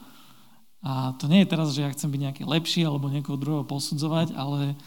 A 0.79 1.11
to 1.19 1.27
nie 1.27 1.43
je 1.43 1.51
teraz, 1.51 1.75
že 1.75 1.83
ja 1.83 1.91
chcem 1.91 2.07
byť 2.07 2.21
nejaký 2.23 2.43
lepší 2.47 2.87
alebo 2.87 3.11
niekoho 3.11 3.35
druhého 3.35 3.67
posudzovať, 3.67 4.31
ale 4.35 4.79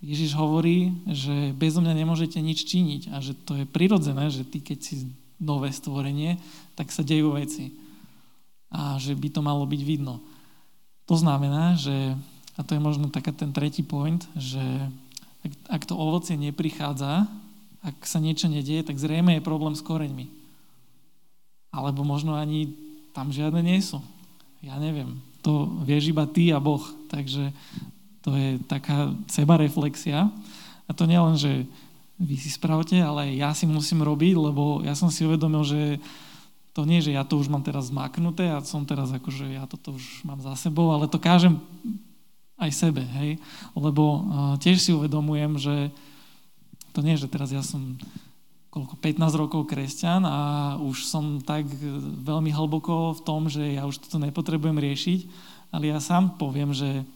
Ježiš 0.00 0.36
hovorí, 0.36 0.92
že 1.08 1.52
bezo 1.56 1.84
mňa 1.84 1.94
nemôžete 2.04 2.40
nič 2.40 2.64
činiť 2.64 3.12
a 3.12 3.20
že 3.20 3.36
to 3.36 3.60
je 3.60 3.64
prirodzené, 3.68 4.32
že 4.32 4.44
ty 4.44 4.60
keď 4.60 4.78
si 4.80 4.94
nové 5.40 5.68
stvorenie, 5.72 6.40
tak 6.76 6.88
sa 6.88 7.04
dejú 7.04 7.36
veci. 7.36 7.76
A 8.72 8.96
že 8.96 9.12
by 9.12 9.28
to 9.30 9.40
malo 9.44 9.68
byť 9.68 9.82
vidno. 9.84 10.24
To 11.04 11.20
znamená, 11.20 11.76
že, 11.76 12.16
a 12.56 12.60
to 12.64 12.76
je 12.76 12.80
možno 12.80 13.12
taká 13.12 13.30
ten 13.32 13.52
tretí 13.52 13.84
point, 13.84 14.24
že 14.36 14.60
ak, 15.44 15.52
ak 15.68 15.82
to 15.84 15.94
ovocie 15.94 16.40
neprichádza, 16.40 17.28
ak 17.84 18.08
sa 18.08 18.16
niečo 18.16 18.48
nedieje, 18.48 18.88
tak 18.88 18.96
zrejme 18.96 19.36
je 19.36 19.44
problém 19.44 19.76
s 19.76 19.84
koreňmi. 19.84 20.32
Alebo 21.68 22.00
možno 22.00 22.32
ani 22.32 22.72
tam 23.12 23.28
žiadne 23.28 23.60
nie 23.60 23.84
sú. 23.84 24.00
Ja 24.64 24.80
neviem. 24.80 25.20
To 25.44 25.68
vieš 25.84 26.10
iba 26.10 26.24
ty 26.24 26.50
a 26.50 26.58
Boh. 26.58 26.82
Takže 27.12 27.52
to 28.24 28.32
je 28.32 28.56
taká 28.64 29.12
sebareflexia. 29.28 30.32
A 30.88 30.90
to 30.96 31.04
nie 31.04 31.20
len, 31.20 31.36
že 31.36 31.68
vy 32.16 32.36
si 32.40 32.48
spravte, 32.48 32.96
ale 32.96 33.36
ja 33.36 33.52
si 33.52 33.68
musím 33.68 34.00
robiť, 34.00 34.34
lebo 34.38 34.80
ja 34.86 34.96
som 34.96 35.12
si 35.12 35.26
uvedomil, 35.26 35.66
že 35.66 35.80
to 36.74 36.82
nie, 36.82 36.98
že 36.98 37.14
ja 37.14 37.22
to 37.22 37.38
už 37.38 37.46
mám 37.52 37.62
teraz 37.62 37.90
zmaknuté 37.90 38.50
a 38.50 38.58
som 38.66 38.82
teraz 38.82 39.10
akože 39.14 39.46
ja 39.46 39.62
toto 39.70 39.94
už 39.94 40.26
mám 40.26 40.42
za 40.42 40.58
sebou, 40.58 40.90
ale 40.90 41.06
to 41.06 41.22
kážem 41.22 41.62
aj 42.58 42.70
sebe, 42.74 43.02
hej? 43.02 43.38
Lebo 43.74 44.02
uh, 44.02 44.20
tiež 44.58 44.78
si 44.82 44.90
uvedomujem, 44.90 45.58
že 45.58 45.74
to 46.94 47.02
nie, 47.02 47.18
že 47.18 47.26
teraz 47.26 47.50
ja 47.50 47.62
som 47.62 47.98
koľko, 48.74 48.98
15 48.98 49.38
rokov 49.38 49.70
kresťan 49.70 50.26
a 50.26 50.38
už 50.82 51.06
som 51.06 51.38
tak 51.38 51.70
veľmi 52.26 52.50
hlboko 52.50 53.14
v 53.14 53.20
tom, 53.22 53.46
že 53.46 53.78
ja 53.78 53.86
už 53.86 54.02
toto 54.02 54.18
nepotrebujem 54.18 54.74
riešiť, 54.74 55.20
ale 55.70 55.94
ja 55.94 56.02
sám 56.02 56.34
poviem, 56.34 56.74
že 56.74 57.06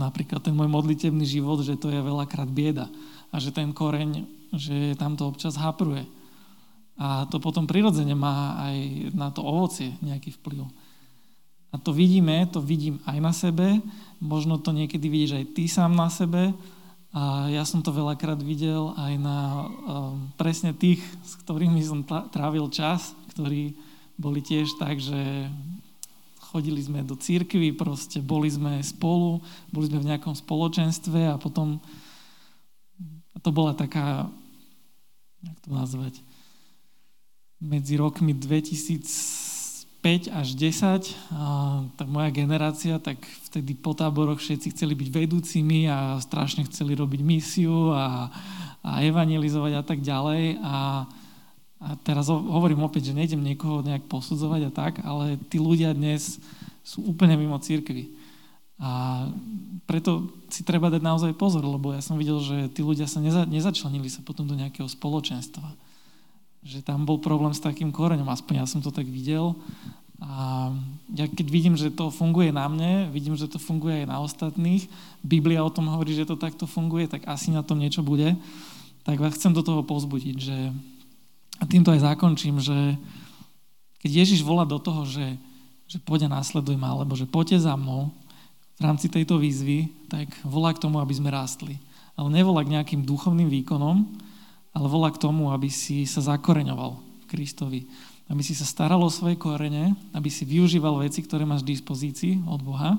napríklad 0.00 0.40
ten 0.40 0.56
môj 0.56 0.72
modlitebný 0.72 1.28
život, 1.28 1.60
že 1.60 1.76
to 1.76 1.92
je 1.92 2.00
veľakrát 2.00 2.48
bieda 2.48 2.88
a 3.28 3.36
že 3.36 3.52
ten 3.52 3.76
koreň, 3.76 4.24
že 4.56 4.96
tam 4.96 5.20
to 5.20 5.28
občas 5.28 5.60
hapruje. 5.60 6.08
A 6.96 7.28
to 7.28 7.36
potom 7.36 7.68
prirodzene 7.68 8.16
má 8.16 8.56
aj 8.56 8.76
na 9.12 9.28
to 9.28 9.44
ovocie 9.44 9.92
nejaký 10.00 10.32
vplyv. 10.40 10.64
A 11.72 11.76
to 11.76 11.92
vidíme, 11.92 12.48
to 12.48 12.64
vidím 12.64 13.04
aj 13.04 13.18
na 13.20 13.32
sebe, 13.36 13.84
možno 14.16 14.56
to 14.56 14.72
niekedy 14.72 15.12
vidíš 15.12 15.32
aj 15.40 15.44
ty 15.52 15.68
sám 15.68 15.92
na 15.92 16.08
sebe 16.08 16.56
a 17.12 17.52
ja 17.52 17.60
som 17.68 17.84
to 17.84 17.92
veľakrát 17.92 18.40
videl 18.40 18.96
aj 18.96 19.12
na 19.20 19.38
um, 19.68 20.32
presne 20.40 20.72
tých, 20.72 21.04
s 21.20 21.36
ktorými 21.44 21.84
som 21.84 22.08
trávil 22.08 22.72
čas, 22.72 23.12
ktorí 23.36 23.76
boli 24.16 24.40
tiež 24.40 24.80
tak, 24.80 24.96
že 24.96 25.48
chodili 26.52 26.80
sme 26.80 27.04
do 27.04 27.12
církvy, 27.12 27.76
proste 27.76 28.20
boli 28.20 28.48
sme 28.48 28.80
spolu, 28.80 29.44
boli 29.68 29.92
sme 29.92 30.00
v 30.00 30.08
nejakom 30.08 30.32
spoločenstve 30.32 31.32
a 31.32 31.36
potom 31.36 31.80
to 33.44 33.50
bola 33.52 33.76
taká, 33.76 34.28
jak 35.44 35.58
to 35.64 35.68
nazvať, 35.68 36.14
medzi 37.60 38.00
rokmi 38.00 38.32
2005 40.02 40.34
až 40.34 40.48
10, 40.58 41.14
a 41.30 41.42
tak 41.94 42.10
moja 42.10 42.34
generácia, 42.34 42.98
tak 42.98 43.22
vtedy 43.46 43.78
po 43.78 43.94
táboroch 43.94 44.42
všetci 44.42 44.74
chceli 44.74 44.98
byť 44.98 45.08
vedúcimi 45.14 45.86
a 45.86 46.18
strašne 46.18 46.66
chceli 46.66 46.98
robiť 46.98 47.22
misiu 47.22 47.94
a, 47.94 48.26
a 48.82 48.98
evangelizovať 49.06 49.72
a 49.78 49.82
tak 49.86 50.02
ďalej. 50.02 50.58
A 50.58 51.06
a 51.82 51.98
teraz 52.06 52.30
hovorím 52.30 52.86
opäť, 52.86 53.10
že 53.10 53.18
nejdem 53.18 53.42
niekoho 53.42 53.82
nejak 53.82 54.06
posudzovať 54.06 54.70
a 54.70 54.74
tak, 54.74 54.92
ale 55.02 55.34
tí 55.50 55.58
ľudia 55.58 55.90
dnes 55.90 56.38
sú 56.86 57.02
úplne 57.02 57.34
mimo 57.34 57.58
církvy. 57.58 58.14
A 58.78 59.26
preto 59.90 60.30
si 60.46 60.62
treba 60.62 60.94
dať 60.94 61.02
naozaj 61.02 61.34
pozor, 61.34 61.66
lebo 61.66 61.90
ja 61.90 61.98
som 61.98 62.14
videl, 62.14 62.38
že 62.38 62.70
tí 62.70 62.86
ľudia 62.86 63.10
sa 63.10 63.18
neza, 63.18 63.42
nezačlenili 63.50 64.06
sa 64.06 64.22
potom 64.22 64.46
do 64.46 64.54
nejakého 64.54 64.86
spoločenstva. 64.86 65.74
Že 66.62 66.86
tam 66.86 67.02
bol 67.02 67.18
problém 67.18 67.50
s 67.50 67.62
takým 67.62 67.90
koreňom, 67.90 68.30
aspoň 68.30 68.62
ja 68.62 68.66
som 68.66 68.78
to 68.78 68.94
tak 68.94 69.06
videl. 69.06 69.58
A 70.22 70.70
ja 71.18 71.26
keď 71.26 71.46
vidím, 71.50 71.74
že 71.74 71.90
to 71.90 72.14
funguje 72.14 72.54
na 72.54 72.70
mne, 72.70 73.10
vidím, 73.10 73.34
že 73.34 73.50
to 73.50 73.58
funguje 73.58 74.02
aj 74.02 74.06
na 74.06 74.22
ostatných, 74.22 74.86
Biblia 75.26 75.66
o 75.66 75.74
tom 75.74 75.90
hovorí, 75.90 76.14
že 76.14 76.30
to 76.30 76.38
takto 76.38 76.70
funguje, 76.70 77.10
tak 77.10 77.26
asi 77.26 77.50
na 77.50 77.66
tom 77.66 77.82
niečo 77.82 78.06
bude. 78.06 78.38
Tak 79.02 79.18
vás 79.18 79.34
chcem 79.34 79.50
do 79.50 79.66
toho 79.66 79.82
pozbudiť, 79.82 80.36
že 80.38 80.70
a 81.58 81.64
týmto 81.66 81.94
aj 81.94 82.06
zakončím, 82.06 82.58
že 82.58 82.98
keď 84.02 84.10
Ježiš 84.26 84.42
volá 84.42 84.66
do 84.66 84.82
toho, 84.82 85.06
že, 85.06 85.38
že 85.86 86.02
poď 86.02 86.26
a 86.26 86.42
následuj 86.42 86.74
ma, 86.74 86.90
alebo 86.90 87.14
že 87.14 87.26
poďte 87.26 87.62
za 87.62 87.78
mnou 87.78 88.10
v 88.78 88.82
rámci 88.82 89.06
tejto 89.06 89.38
výzvy, 89.38 89.86
tak 90.10 90.26
volá 90.42 90.74
k 90.74 90.82
tomu, 90.82 90.98
aby 90.98 91.14
sme 91.14 91.30
rástli. 91.30 91.78
Ale 92.18 92.34
nevolá 92.34 92.66
k 92.66 92.74
nejakým 92.74 93.06
duchovným 93.06 93.46
výkonom, 93.46 94.02
ale 94.72 94.86
volá 94.88 95.12
k 95.12 95.20
tomu, 95.20 95.52
aby 95.52 95.68
si 95.68 96.08
sa 96.08 96.24
zakoreňoval 96.24 96.90
v 96.96 97.24
Kristovi. 97.28 97.80
Aby 98.32 98.40
si 98.40 98.56
sa 98.56 98.64
staral 98.64 99.00
o 99.04 99.12
svoje 99.12 99.36
korene, 99.36 99.92
aby 100.16 100.32
si 100.32 100.48
využíval 100.48 101.04
veci, 101.04 101.20
ktoré 101.20 101.44
máš 101.44 101.64
v 101.64 101.76
dispozícii 101.76 102.48
od 102.48 102.64
Boha 102.64 102.96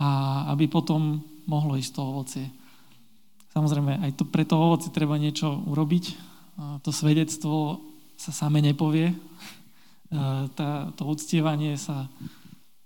a 0.00 0.08
aby 0.50 0.66
potom 0.66 1.22
mohlo 1.46 1.78
ísť 1.78 1.92
to 1.94 2.02
ovocie. 2.02 2.46
Samozrejme, 3.54 4.02
aj 4.02 4.18
to, 4.18 4.24
pre 4.26 4.42
to 4.42 4.58
ovocie 4.58 4.90
treba 4.90 5.18
niečo 5.18 5.62
urobiť, 5.66 6.04
to 6.82 6.90
svedectvo 6.90 7.82
sa 8.20 8.30
same 8.34 8.60
nepovie. 8.60 9.14
Tá, 10.58 10.90
to 10.98 11.02
uctievanie 11.06 11.78
sa 11.78 12.10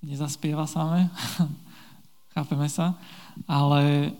nezaspieva 0.04 0.68
same. 0.68 1.08
Chápeme 2.36 2.68
sa. 2.68 2.94
Ale 3.48 4.12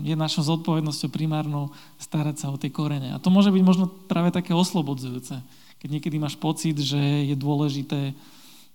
je 0.00 0.14
našou 0.16 0.40
zodpovednosťou 0.40 1.12
primárnou 1.12 1.68
starať 2.00 2.40
sa 2.40 2.48
o 2.48 2.56
tie 2.56 2.72
korene. 2.72 3.12
A 3.12 3.20
to 3.20 3.28
môže 3.28 3.52
byť 3.52 3.60
možno 3.60 3.92
práve 4.08 4.32
také 4.32 4.56
oslobodzujúce. 4.56 5.36
Keď 5.84 5.88
niekedy 5.88 6.16
máš 6.16 6.40
pocit, 6.40 6.80
že 6.80 6.96
je 7.28 7.36
dôležité 7.36 8.16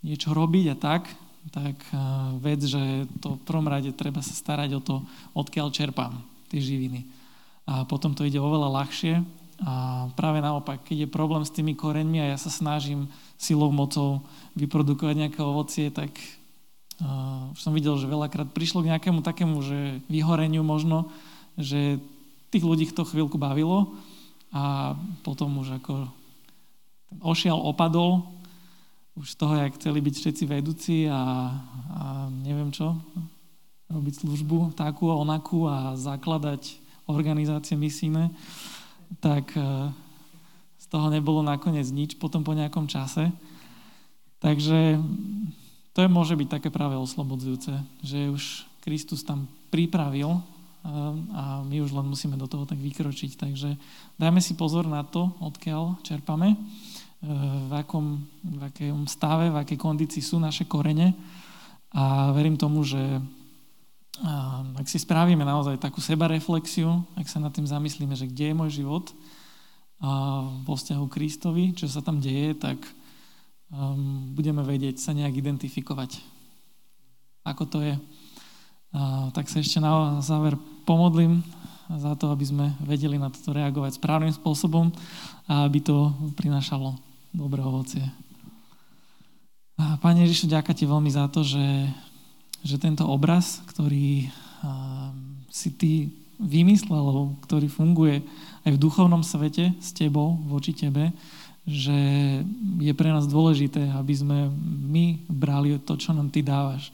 niečo 0.06 0.30
robiť 0.30 0.66
a 0.72 0.76
tak, 0.78 1.10
tak 1.50 1.82
vec, 2.46 2.62
že 2.62 3.10
to 3.18 3.42
v 3.42 3.46
prvom 3.50 3.66
rade 3.66 3.90
treba 3.98 4.22
sa 4.22 4.38
starať 4.38 4.78
o 4.78 4.82
to, 4.84 4.96
odkiaľ 5.34 5.74
čerpám 5.74 6.22
tie 6.54 6.62
živiny. 6.62 7.10
A 7.66 7.90
potom 7.90 8.14
to 8.14 8.22
ide 8.22 8.38
oveľa 8.38 8.70
ľahšie 8.86 9.26
a 9.66 10.06
práve 10.14 10.40
naopak, 10.40 10.86
keď 10.86 11.04
je 11.04 11.10
problém 11.10 11.44
s 11.44 11.52
tými 11.52 11.74
koreňmi 11.74 12.22
a 12.22 12.32
ja 12.32 12.38
sa 12.38 12.54
snažím 12.54 13.12
silou, 13.36 13.74
mocou 13.74 14.24
vyprodukovať 14.56 15.16
nejaké 15.18 15.42
ovocie, 15.42 15.90
tak 15.90 16.14
uh, 17.02 17.52
už 17.56 17.60
som 17.60 17.76
videl, 17.76 17.96
že 17.98 18.10
veľakrát 18.10 18.52
prišlo 18.52 18.84
k 18.84 18.96
nejakému 18.96 19.20
takému, 19.24 19.60
že 19.64 20.04
vyhoreniu 20.08 20.64
možno, 20.64 21.12
že 21.60 22.00
tých 22.50 22.66
ľudí 22.66 22.90
to 22.92 23.06
chvíľku 23.06 23.38
bavilo 23.38 23.94
a 24.50 24.96
potom 25.22 25.62
už 25.62 25.82
ako 25.82 26.10
ten 27.10 27.18
ošial 27.22 27.58
opadol, 27.58 28.26
už 29.18 29.34
z 29.34 29.36
toho, 29.36 29.54
jak 29.58 29.76
chceli 29.76 30.00
byť 30.00 30.16
všetci 30.16 30.44
vedúci 30.46 30.96
a, 31.10 31.52
a 31.92 32.02
neviem 32.32 32.72
čo, 32.72 32.96
robiť 33.90 34.24
službu 34.24 34.78
takú 34.78 35.10
a 35.12 35.20
onakú 35.20 35.66
a 35.66 35.98
zakladať 35.98 36.78
organizácie 37.10 37.74
misijné 37.74 38.30
tak 39.18 39.58
e, 39.58 39.90
z 40.78 40.86
toho 40.86 41.10
nebolo 41.10 41.42
nakoniec 41.42 41.90
nič 41.90 42.22
potom 42.22 42.46
po 42.46 42.54
nejakom 42.54 42.86
čase. 42.86 43.34
Takže 44.38 45.02
to 45.94 46.06
je, 46.06 46.10
môže 46.10 46.38
byť 46.38 46.48
také 46.48 46.70
práve 46.70 46.96
oslobodzujúce, 46.96 47.74
že 48.06 48.30
už 48.30 48.70
Kristus 48.80 49.26
tam 49.26 49.50
pripravil 49.74 50.40
a 51.36 51.60
my 51.68 51.84
už 51.84 51.92
len 51.92 52.08
musíme 52.08 52.40
do 52.40 52.48
toho 52.48 52.64
tak 52.64 52.80
vykročiť. 52.80 53.36
Takže 53.36 53.76
dajme 54.16 54.40
si 54.40 54.56
pozor 54.56 54.88
na 54.88 55.04
to, 55.04 55.36
odkiaľ 55.44 56.00
čerpame, 56.08 56.56
v 57.68 57.72
akom, 57.76 58.24
v 58.48 58.62
akom 58.64 59.04
stave, 59.04 59.52
v 59.52 59.60
akej 59.60 59.76
kondícii 59.76 60.24
sú 60.24 60.40
naše 60.40 60.64
korene 60.64 61.12
a 61.92 62.32
verím 62.32 62.56
tomu, 62.56 62.88
že 62.88 63.20
ak 64.80 64.88
si 64.88 65.00
spravíme 65.00 65.44
naozaj 65.44 65.84
takú 65.84 66.00
sebareflexiu, 66.00 67.04
ak 67.20 67.28
sa 67.28 67.44
nad 67.44 67.52
tým 67.52 67.68
zamyslíme, 67.68 68.16
že 68.16 68.28
kde 68.28 68.52
je 68.52 68.56
môj 68.56 68.70
život 68.84 69.12
vo 70.64 70.74
vzťahu 70.80 71.06
Kristovi, 71.12 71.76
čo 71.76 71.92
sa 71.92 72.00
tam 72.00 72.24
deje, 72.24 72.56
tak 72.56 72.80
um, 73.74 74.34
budeme 74.34 74.62
vedieť 74.66 75.02
sa 75.02 75.14
nejak 75.14 75.34
identifikovať, 75.38 76.22
ako 77.46 77.64
to 77.66 77.80
je. 77.86 77.96
A, 78.94 79.30
tak 79.34 79.50
sa 79.50 79.62
ešte 79.62 79.78
na 79.78 80.18
záver 80.22 80.58
pomodlím 80.86 81.46
za 81.90 82.14
to, 82.14 82.30
aby 82.30 82.46
sme 82.46 82.66
vedeli 82.86 83.18
na 83.18 83.34
toto 83.34 83.54
reagovať 83.54 83.98
správnym 83.98 84.34
spôsobom 84.34 84.94
a 85.50 85.66
aby 85.66 85.82
to 85.82 86.14
prinášalo 86.38 86.98
dobré 87.34 87.66
ovocie. 87.66 88.06
Pane 89.80 90.28
Ježišu, 90.28 90.52
ďakujem 90.52 90.78
ti 90.78 90.86
veľmi 90.86 91.12
za 91.14 91.26
to, 91.32 91.42
že, 91.42 91.88
že 92.62 92.76
tento 92.78 93.08
obraz, 93.08 93.64
ktorý 93.70 94.28
a, 94.62 95.10
si 95.50 95.74
ty 95.74 95.92
vymyslel, 96.40 97.36
ktorý 97.48 97.68
funguje 97.68 98.24
aj 98.64 98.72
v 98.76 98.82
duchovnom 98.82 99.24
svete 99.24 99.76
s 99.80 99.92
tebou, 99.92 100.40
voči 100.48 100.72
tebe, 100.72 101.12
že 101.70 101.98
je 102.82 102.94
pre 102.98 103.14
nás 103.14 103.30
dôležité, 103.30 103.94
aby 103.94 104.14
sme 104.18 104.50
my 104.90 105.22
brali 105.30 105.78
to, 105.86 105.94
čo 105.94 106.18
nám 106.18 106.34
ty 106.34 106.42
dávaš. 106.42 106.90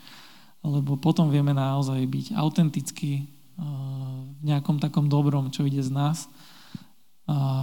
Lebo 0.59 0.99
potom 0.99 1.31
vieme 1.31 1.55
naozaj 1.55 2.03
byť 2.03 2.25
autentickí 2.35 3.23
v 3.55 4.41
nejakom 4.43 4.83
takom 4.83 5.07
dobrom, 5.07 5.47
čo 5.47 5.63
ide 5.63 5.79
z 5.79 5.95
nás. 5.95 6.27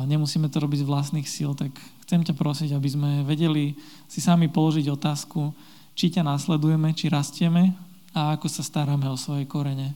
Nemusíme 0.08 0.48
to 0.48 0.58
robiť 0.58 0.82
z 0.82 0.88
vlastných 0.88 1.28
síl, 1.28 1.54
tak 1.54 1.70
chcem 2.08 2.24
ťa 2.24 2.34
prosiť, 2.34 2.70
aby 2.74 2.88
sme 2.88 3.10
vedeli 3.22 3.78
si 4.10 4.18
sami 4.18 4.50
položiť 4.50 4.90
otázku, 4.90 5.54
či 5.94 6.10
ťa 6.10 6.24
následujeme, 6.26 6.96
či 6.96 7.12
rastieme 7.12 7.76
a 8.16 8.34
ako 8.34 8.48
sa 8.48 8.64
staráme 8.64 9.06
o 9.06 9.20
svoje 9.20 9.46
korene. 9.46 9.94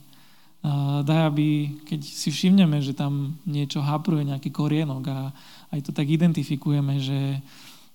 Daj, 1.05 1.21
aby 1.31 1.77
keď 1.85 2.01
si 2.01 2.33
všimneme, 2.33 2.81
že 2.81 2.97
tam 2.97 3.37
niečo 3.45 3.79
hapruje, 3.79 4.25
nejaký 4.25 4.49
korienok 4.49 5.03
a 5.07 5.19
aj 5.71 5.79
to 5.85 5.91
tak 5.93 6.09
identifikujeme, 6.09 6.97
že 6.97 7.39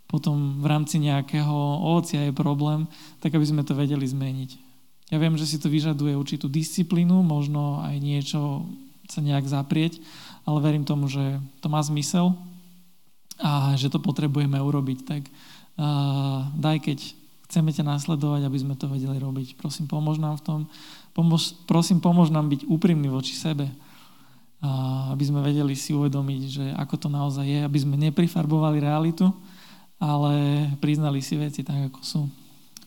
potom 0.06 0.60
v 0.60 0.66
rámci 0.68 1.00
nejakého 1.00 1.56
ovocia 1.82 2.28
je 2.28 2.36
problém, 2.36 2.84
tak 3.24 3.32
aby 3.32 3.44
sme 3.48 3.64
to 3.64 3.72
vedeli 3.72 4.04
zmeniť. 4.04 4.50
Ja 5.12 5.20
viem, 5.20 5.36
že 5.36 5.48
si 5.48 5.60
to 5.60 5.68
vyžaduje 5.68 6.16
určitú 6.16 6.48
disciplínu, 6.48 7.20
možno 7.20 7.80
aj 7.84 7.96
niečo 8.00 8.64
sa 9.08 9.20
nejak 9.20 9.44
zaprieť, 9.44 10.00
ale 10.48 10.58
verím 10.64 10.88
tomu, 10.88 11.08
že 11.08 11.40
to 11.60 11.68
má 11.68 11.80
zmysel 11.84 12.32
a 13.36 13.76
že 13.76 13.92
to 13.92 14.00
potrebujeme 14.00 14.56
urobiť. 14.56 14.98
Tak 15.04 15.22
uh, 15.28 16.48
daj, 16.56 16.78
keď 16.80 16.98
chceme 17.48 17.68
ťa 17.68 17.84
následovať, 17.84 18.48
aby 18.48 18.58
sme 18.60 18.74
to 18.80 18.88
vedeli 18.88 19.20
robiť. 19.20 19.60
Prosím, 19.60 19.84
pomôž 19.84 20.16
nám 20.16 20.40
v 20.40 20.44
tom. 20.48 20.60
Pomôž, 21.12 21.52
prosím, 21.68 22.00
pomôž 22.00 22.32
nám 22.32 22.48
byť 22.48 22.64
úprimní 22.68 23.12
voči 23.12 23.36
sebe 23.36 23.68
aby 25.10 25.22
sme 25.26 25.42
vedeli 25.42 25.74
si 25.74 25.90
uvedomiť, 25.90 26.42
že 26.46 26.64
ako 26.78 26.94
to 26.94 27.08
naozaj 27.10 27.42
je, 27.42 27.60
aby 27.66 27.78
sme 27.82 27.98
neprifarbovali 27.98 28.78
realitu, 28.78 29.26
ale 29.98 30.66
priznali 30.78 31.18
si 31.18 31.34
veci 31.34 31.66
tak, 31.66 31.90
ako 31.90 32.00
sú. 32.02 32.22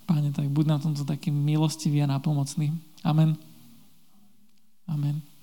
Páne, 0.07 0.31
tak 0.31 0.47
buď 0.47 0.65
na 0.71 0.77
tomto 0.79 1.03
takým 1.03 1.35
milostivý 1.35 1.99
a 1.99 2.07
napomocný. 2.07 2.71
Amen. 3.03 3.35
Amen. 4.87 5.34